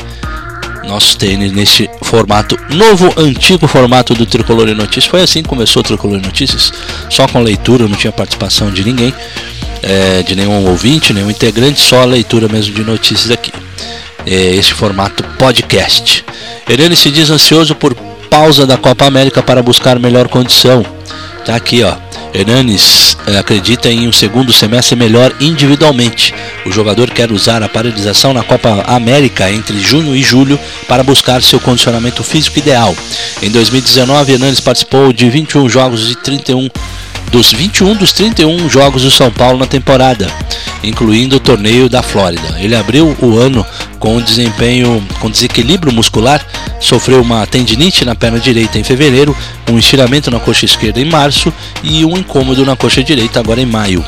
Nosso 0.84 1.16
TN 1.16 1.52
neste 1.52 1.88
formato 2.02 2.58
novo, 2.70 3.12
antigo 3.16 3.66
formato 3.66 4.14
do 4.14 4.26
Tricolor 4.26 4.68
em 4.68 4.74
Notícias. 4.74 5.06
Foi 5.06 5.22
assim 5.22 5.42
que 5.42 5.48
começou 5.48 5.80
o 5.80 5.84
Tricolor 5.84 6.18
em 6.18 6.22
Notícias, 6.22 6.72
só 7.08 7.26
com 7.28 7.40
leitura, 7.40 7.86
não 7.86 7.96
tinha 7.96 8.12
participação 8.12 8.70
de 8.70 8.84
ninguém, 8.84 9.14
é, 9.82 10.22
de 10.22 10.34
nenhum 10.34 10.66
ouvinte, 10.68 11.12
nenhum 11.12 11.30
integrante, 11.30 11.80
só 11.80 12.02
a 12.02 12.04
leitura 12.04 12.48
mesmo 12.48 12.74
de 12.74 12.82
notícias 12.82 13.30
aqui. 13.30 13.52
É, 14.26 14.54
este 14.54 14.74
formato 14.74 15.22
podcast. 15.38 16.24
Hernanes 16.68 16.98
se 16.98 17.10
diz 17.10 17.30
ansioso 17.30 17.74
por 17.74 17.94
pausa 18.30 18.66
da 18.66 18.76
Copa 18.76 19.04
América 19.04 19.42
para 19.42 19.62
buscar 19.62 19.98
melhor 19.98 20.28
condição. 20.28 20.84
Tá 21.44 21.56
aqui, 21.56 21.82
ó. 21.82 21.96
Hernanes 22.34 23.16
eh, 23.26 23.36
acredita 23.36 23.90
em 23.90 24.08
um 24.08 24.12
segundo 24.12 24.52
semestre 24.52 24.96
melhor 24.96 25.34
individualmente. 25.40 26.32
O 26.64 26.72
jogador 26.72 27.10
quer 27.10 27.30
usar 27.30 27.62
a 27.62 27.68
paralisação 27.68 28.32
na 28.32 28.42
Copa 28.42 28.84
América 28.86 29.50
entre 29.50 29.78
junho 29.80 30.16
e 30.16 30.22
julho 30.22 30.58
para 30.88 31.02
buscar 31.02 31.42
seu 31.42 31.60
condicionamento 31.60 32.22
físico 32.22 32.58
ideal. 32.58 32.94
Em 33.42 33.50
2019, 33.50 34.32
Hernanes 34.32 34.60
participou 34.60 35.12
de 35.12 35.28
21 35.28 35.68
jogos 35.68 36.10
e 36.10 36.14
31 36.16 36.68
dos 37.30 37.52
21 37.52 37.94
dos 37.96 38.12
31 38.12 38.68
jogos 38.68 39.02
do 39.02 39.10
São 39.10 39.30
Paulo 39.30 39.58
na 39.58 39.66
temporada, 39.66 40.26
incluindo 40.82 41.36
o 41.36 41.40
torneio 41.40 41.88
da 41.88 42.02
Flórida. 42.02 42.56
Ele 42.58 42.76
abriu 42.76 43.16
o 43.20 43.38
ano 43.38 43.64
com 43.98 44.20
desempenho 44.20 45.02
com 45.20 45.30
desequilíbrio 45.30 45.92
muscular, 45.92 46.44
sofreu 46.82 47.22
uma 47.22 47.46
tendinite 47.46 48.04
na 48.04 48.14
perna 48.14 48.38
direita 48.38 48.78
em 48.78 48.84
fevereiro, 48.84 49.34
um 49.70 49.78
estiramento 49.78 50.30
na 50.30 50.40
coxa 50.40 50.64
esquerda 50.66 51.00
em 51.00 51.04
março 51.04 51.52
e 51.82 52.04
um 52.04 52.18
incômodo 52.18 52.66
na 52.66 52.76
coxa 52.76 53.02
direita 53.02 53.40
agora 53.40 53.60
em 53.60 53.66
maio. 53.66 54.04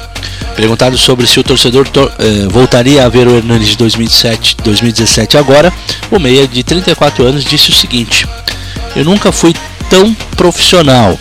Perguntado 0.57 0.99
sobre 0.99 1.27
se 1.27 1.39
o 1.41 1.45
torcedor 1.45 1.89
tor 1.89 2.13
eh, 2.19 2.47
voltaria 2.49 3.05
a 3.05 3.09
ver 3.09 3.27
o 3.27 3.37
Hernandes 3.37 3.69
de 3.69 3.77
2007, 3.77 4.57
2017 4.63 5.37
agora, 5.37 5.73
o 6.11 6.19
meia 6.19 6.47
de 6.47 6.63
34 6.63 7.25
anos 7.25 7.45
disse 7.45 7.71
o 7.71 7.75
seguinte: 7.75 8.27
Eu 8.95 9.05
nunca 9.05 9.33
fui 9.33 9.55
tão 9.89 10.15
profissional. 10.37 11.19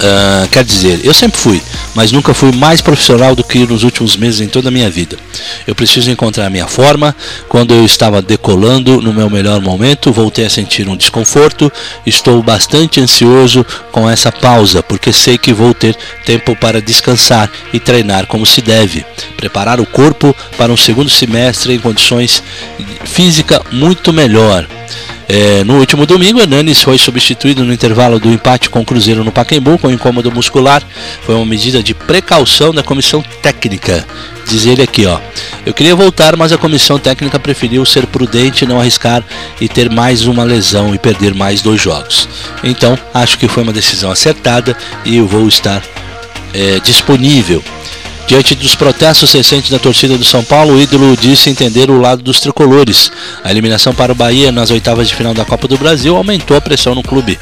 Uh, 0.00 0.48
quer 0.48 0.64
dizer, 0.64 1.00
eu 1.04 1.12
sempre 1.12 1.38
fui, 1.38 1.62
mas 1.94 2.10
nunca 2.10 2.32
fui 2.32 2.50
mais 2.52 2.80
profissional 2.80 3.36
do 3.36 3.44
que 3.44 3.66
nos 3.66 3.82
últimos 3.82 4.16
meses 4.16 4.40
em 4.40 4.48
toda 4.48 4.68
a 4.68 4.70
minha 4.70 4.88
vida. 4.88 5.18
Eu 5.66 5.74
preciso 5.74 6.10
encontrar 6.10 6.46
a 6.46 6.50
minha 6.50 6.66
forma. 6.66 7.14
Quando 7.50 7.74
eu 7.74 7.84
estava 7.84 8.22
decolando 8.22 9.02
no 9.02 9.12
meu 9.12 9.28
melhor 9.28 9.60
momento, 9.60 10.10
voltei 10.10 10.46
a 10.46 10.50
sentir 10.50 10.88
um 10.88 10.96
desconforto. 10.96 11.70
Estou 12.06 12.42
bastante 12.42 12.98
ansioso 12.98 13.64
com 13.92 14.08
essa 14.08 14.32
pausa, 14.32 14.82
porque 14.82 15.12
sei 15.12 15.36
que 15.36 15.52
vou 15.52 15.74
ter 15.74 15.94
tempo 16.24 16.56
para 16.56 16.80
descansar 16.80 17.50
e 17.70 17.78
treinar 17.78 18.26
como 18.26 18.46
se 18.46 18.62
deve. 18.62 19.04
Preparar 19.36 19.80
o 19.80 19.86
corpo 19.86 20.34
para 20.56 20.72
um 20.72 20.78
segundo 20.78 21.10
semestre 21.10 21.74
em 21.74 21.78
condições 21.78 22.42
física 23.04 23.60
muito 23.70 24.14
melhor. 24.14 24.66
É, 25.32 25.62
no 25.62 25.78
último 25.78 26.06
domingo, 26.06 26.40
Hernanes 26.40 26.82
foi 26.82 26.98
substituído 26.98 27.64
no 27.64 27.72
intervalo 27.72 28.18
do 28.18 28.32
empate 28.32 28.68
com 28.68 28.80
o 28.80 28.84
Cruzeiro 28.84 29.22
no 29.22 29.30
Pacaembu 29.30 29.78
com 29.78 29.88
incômodo 29.88 30.32
muscular. 30.32 30.82
Foi 31.24 31.36
uma 31.36 31.46
medida 31.46 31.80
de 31.80 31.94
precaução 31.94 32.74
da 32.74 32.82
comissão 32.82 33.22
técnica. 33.40 34.04
Diz 34.48 34.66
ele 34.66 34.82
aqui, 34.82 35.06
ó. 35.06 35.20
Eu 35.64 35.72
queria 35.72 35.94
voltar, 35.94 36.36
mas 36.36 36.50
a 36.50 36.58
comissão 36.58 36.98
técnica 36.98 37.38
preferiu 37.38 37.86
ser 37.86 38.08
prudente, 38.08 38.66
não 38.66 38.80
arriscar 38.80 39.22
e 39.60 39.68
ter 39.68 39.88
mais 39.88 40.26
uma 40.26 40.42
lesão 40.42 40.92
e 40.96 40.98
perder 40.98 41.32
mais 41.32 41.62
dois 41.62 41.80
jogos. 41.80 42.28
Então, 42.64 42.98
acho 43.14 43.38
que 43.38 43.46
foi 43.46 43.62
uma 43.62 43.72
decisão 43.72 44.10
acertada 44.10 44.76
e 45.04 45.18
eu 45.18 45.28
vou 45.28 45.46
estar 45.46 45.80
é, 46.52 46.80
disponível. 46.80 47.62
Diante 48.30 48.54
dos 48.54 48.76
protestos 48.76 49.32
recentes 49.32 49.70
da 49.70 49.78
torcida 49.80 50.16
do 50.16 50.22
São 50.22 50.44
Paulo, 50.44 50.74
o 50.74 50.80
ídolo 50.80 51.16
disse 51.16 51.50
entender 51.50 51.90
o 51.90 52.00
lado 52.00 52.22
dos 52.22 52.38
tricolores. 52.38 53.10
A 53.42 53.50
eliminação 53.50 53.92
para 53.92 54.12
o 54.12 54.14
Bahia 54.14 54.52
nas 54.52 54.70
oitavas 54.70 55.08
de 55.08 55.16
final 55.16 55.34
da 55.34 55.44
Copa 55.44 55.66
do 55.66 55.76
Brasil 55.76 56.16
aumentou 56.16 56.56
a 56.56 56.60
pressão 56.60 56.94
no 56.94 57.02
clube. 57.02 57.36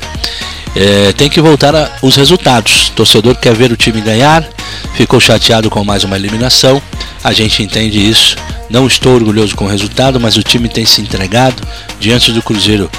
É, 0.75 1.13
tem 1.13 1.29
que 1.29 1.43
voltar 1.43 1.77
a, 1.77 1.91
os 2.01 2.17
resultados. 2.17 2.89
Torcedor 2.97 3.35
quer 3.35 3.55
ver 3.55 3.71
o 3.71 3.77
time 3.77 4.01
ganhar, 4.01 4.49
ficou 4.95 5.21
chateado 5.21 5.69
com 5.69 5.85
mais 5.85 6.05
uma 6.05 6.17
eliminação. 6.17 6.81
A 7.23 7.35
gente 7.35 7.63
entende 7.63 8.09
isso. 8.09 8.35
Não 8.71 8.87
estou 8.87 9.15
orgulhoso 9.15 9.55
com 9.55 9.67
o 9.67 9.69
resultado, 9.69 10.19
mas 10.19 10.39
o 10.39 10.43
time 10.43 10.71
tem 10.71 10.87
se 10.87 11.03
entregado 11.03 11.63
diante 12.01 12.33
do 12.33 12.41
Cruzeiro. 12.41 12.91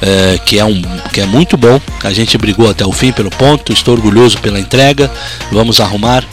É, 0.00 0.38
que, 0.38 0.58
é 0.58 0.64
um, 0.64 0.80
que 1.12 1.20
é 1.20 1.26
muito 1.26 1.56
bom. 1.56 1.80
A 2.04 2.12
gente 2.12 2.38
brigou 2.38 2.70
até 2.70 2.86
o 2.86 2.92
fim 2.92 3.12
pelo 3.12 3.30
ponto. 3.30 3.72
Estou 3.72 3.94
orgulhoso 3.94 4.38
pela 4.38 4.58
entrega. 4.58 5.10
Vamos 5.50 5.80
arrumar 5.80 6.24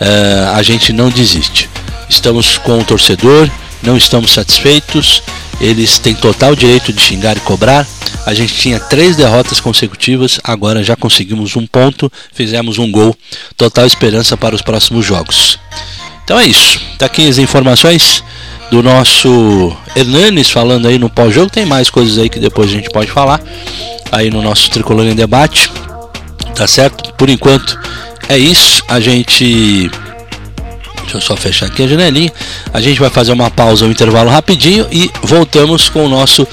uh, 0.00 0.56
a 0.56 0.62
gente 0.62 0.92
não 0.92 1.10
desiste. 1.10 1.68
Estamos 2.08 2.58
com 2.58 2.78
o 2.78 2.84
torcedor, 2.84 3.48
não 3.82 3.96
estamos 3.96 4.32
satisfeitos, 4.32 5.22
eles 5.60 5.98
têm 5.98 6.14
total 6.14 6.56
direito 6.56 6.92
de 6.92 7.00
xingar 7.00 7.36
e 7.36 7.40
cobrar. 7.40 7.86
A 8.26 8.34
gente 8.34 8.54
tinha 8.54 8.80
três 8.80 9.16
derrotas 9.16 9.60
consecutivas, 9.60 10.40
agora 10.42 10.82
já 10.82 10.96
conseguimos 10.96 11.54
um 11.56 11.66
ponto, 11.66 12.10
fizemos 12.32 12.78
um 12.78 12.90
gol. 12.90 13.16
Total 13.56 13.86
esperança 13.86 14.36
para 14.36 14.54
os 14.54 14.62
próximos 14.62 15.04
jogos. 15.04 15.58
Então 16.24 16.38
é 16.38 16.46
isso. 16.46 16.80
Tá 16.98 17.06
aqui 17.06 17.28
as 17.28 17.38
informações 17.38 18.22
do 18.70 18.82
nosso 18.82 19.76
Hernanes 19.96 20.50
falando 20.50 20.86
aí 20.86 20.98
no 20.98 21.10
pós-jogo. 21.10 21.50
Tem 21.50 21.66
mais 21.66 21.90
coisas 21.90 22.18
aí 22.18 22.28
que 22.28 22.38
depois 22.38 22.70
a 22.70 22.72
gente 22.72 22.88
pode 22.90 23.10
falar 23.10 23.40
aí 24.12 24.30
no 24.30 24.40
nosso 24.40 24.70
Tricolor 24.70 25.06
em 25.06 25.14
Debate. 25.14 25.70
Tá 26.54 26.66
certo? 26.66 27.12
Por 27.14 27.28
enquanto 27.28 27.78
é 28.28 28.38
isso. 28.38 28.82
A 28.88 29.00
gente. 29.00 29.90
Deixa 31.02 31.16
eu 31.16 31.20
só 31.20 31.36
fechar 31.36 31.66
aqui 31.66 31.82
a 31.82 31.88
janelinha. 31.88 32.32
A 32.72 32.80
gente 32.80 33.00
vai 33.00 33.10
fazer 33.10 33.32
uma 33.32 33.50
pausa, 33.50 33.84
um 33.84 33.90
intervalo 33.90 34.30
rapidinho 34.30 34.86
e 34.92 35.10
voltamos 35.22 35.88
com 35.88 36.06
o 36.06 36.08
nosso 36.08 36.46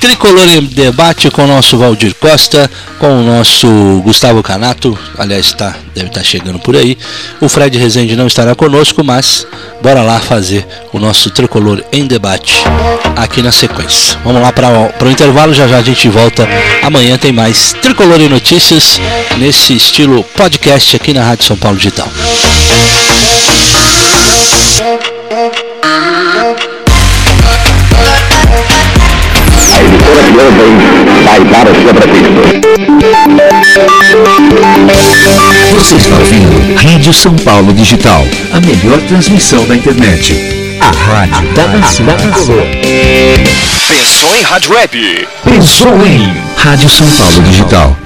Tricolor 0.00 0.48
em 0.48 0.64
debate 0.64 1.30
com 1.30 1.44
o 1.44 1.46
nosso 1.46 1.76
Valdir 1.76 2.14
Costa, 2.14 2.70
com 2.98 3.20
o 3.20 3.22
nosso 3.22 3.68
Gustavo 4.02 4.42
Canato, 4.42 4.98
aliás, 5.18 5.52
tá, 5.52 5.76
deve 5.94 6.08
estar 6.08 6.20
tá 6.20 6.26
chegando 6.26 6.58
por 6.58 6.74
aí. 6.74 6.96
O 7.38 7.50
Fred 7.50 7.76
Rezende 7.76 8.16
não 8.16 8.26
estará 8.26 8.54
conosco, 8.54 9.04
mas 9.04 9.46
bora 9.82 10.02
lá 10.02 10.18
fazer 10.18 10.66
o 10.90 10.98
nosso 10.98 11.30
Tricolor 11.30 11.84
em 11.92 12.06
debate 12.06 12.64
aqui 13.14 13.42
na 13.42 13.52
sequência. 13.52 14.18
Vamos 14.24 14.40
lá 14.40 14.50
para 14.50 14.68
o 15.04 15.10
intervalo, 15.10 15.52
já 15.52 15.68
já 15.68 15.76
a 15.76 15.82
gente 15.82 16.08
volta. 16.08 16.48
Amanhã 16.82 17.18
tem 17.18 17.30
mais 17.30 17.74
Tricolor 17.74 18.20
em 18.22 18.28
Notícias 18.28 18.98
nesse 19.36 19.74
estilo 19.74 20.24
podcast 20.34 20.96
aqui 20.96 21.12
na 21.12 21.22
Rádio 21.22 21.44
São 21.44 21.56
Paulo 21.58 21.76
Digital. 21.76 22.08
A 29.80 29.82
emissora 29.82 30.20
vai 31.24 31.40
dar 31.44 31.66
o 31.66 31.74
seu 31.74 31.94
prefixo. 31.94 32.32
Você 35.74 35.94
está 35.94 36.16
ouvindo 36.16 36.74
Rádio 36.76 37.14
São 37.14 37.34
Paulo 37.36 37.72
Digital, 37.72 38.26
a 38.52 38.60
melhor 38.60 39.00
transmissão 39.08 39.66
da 39.66 39.74
internet. 39.74 40.34
A 40.80 40.90
rádio 40.90 41.54
da 41.54 41.66
nação. 41.68 42.04
Pensou 43.88 44.36
em 44.36 44.42
Rádio 44.42 44.74
Web? 44.74 45.28
Pensou 45.44 46.06
em 46.06 46.36
Rádio 46.56 46.90
São 46.90 47.06
Paulo 47.06 47.42
Digital. 47.44 47.96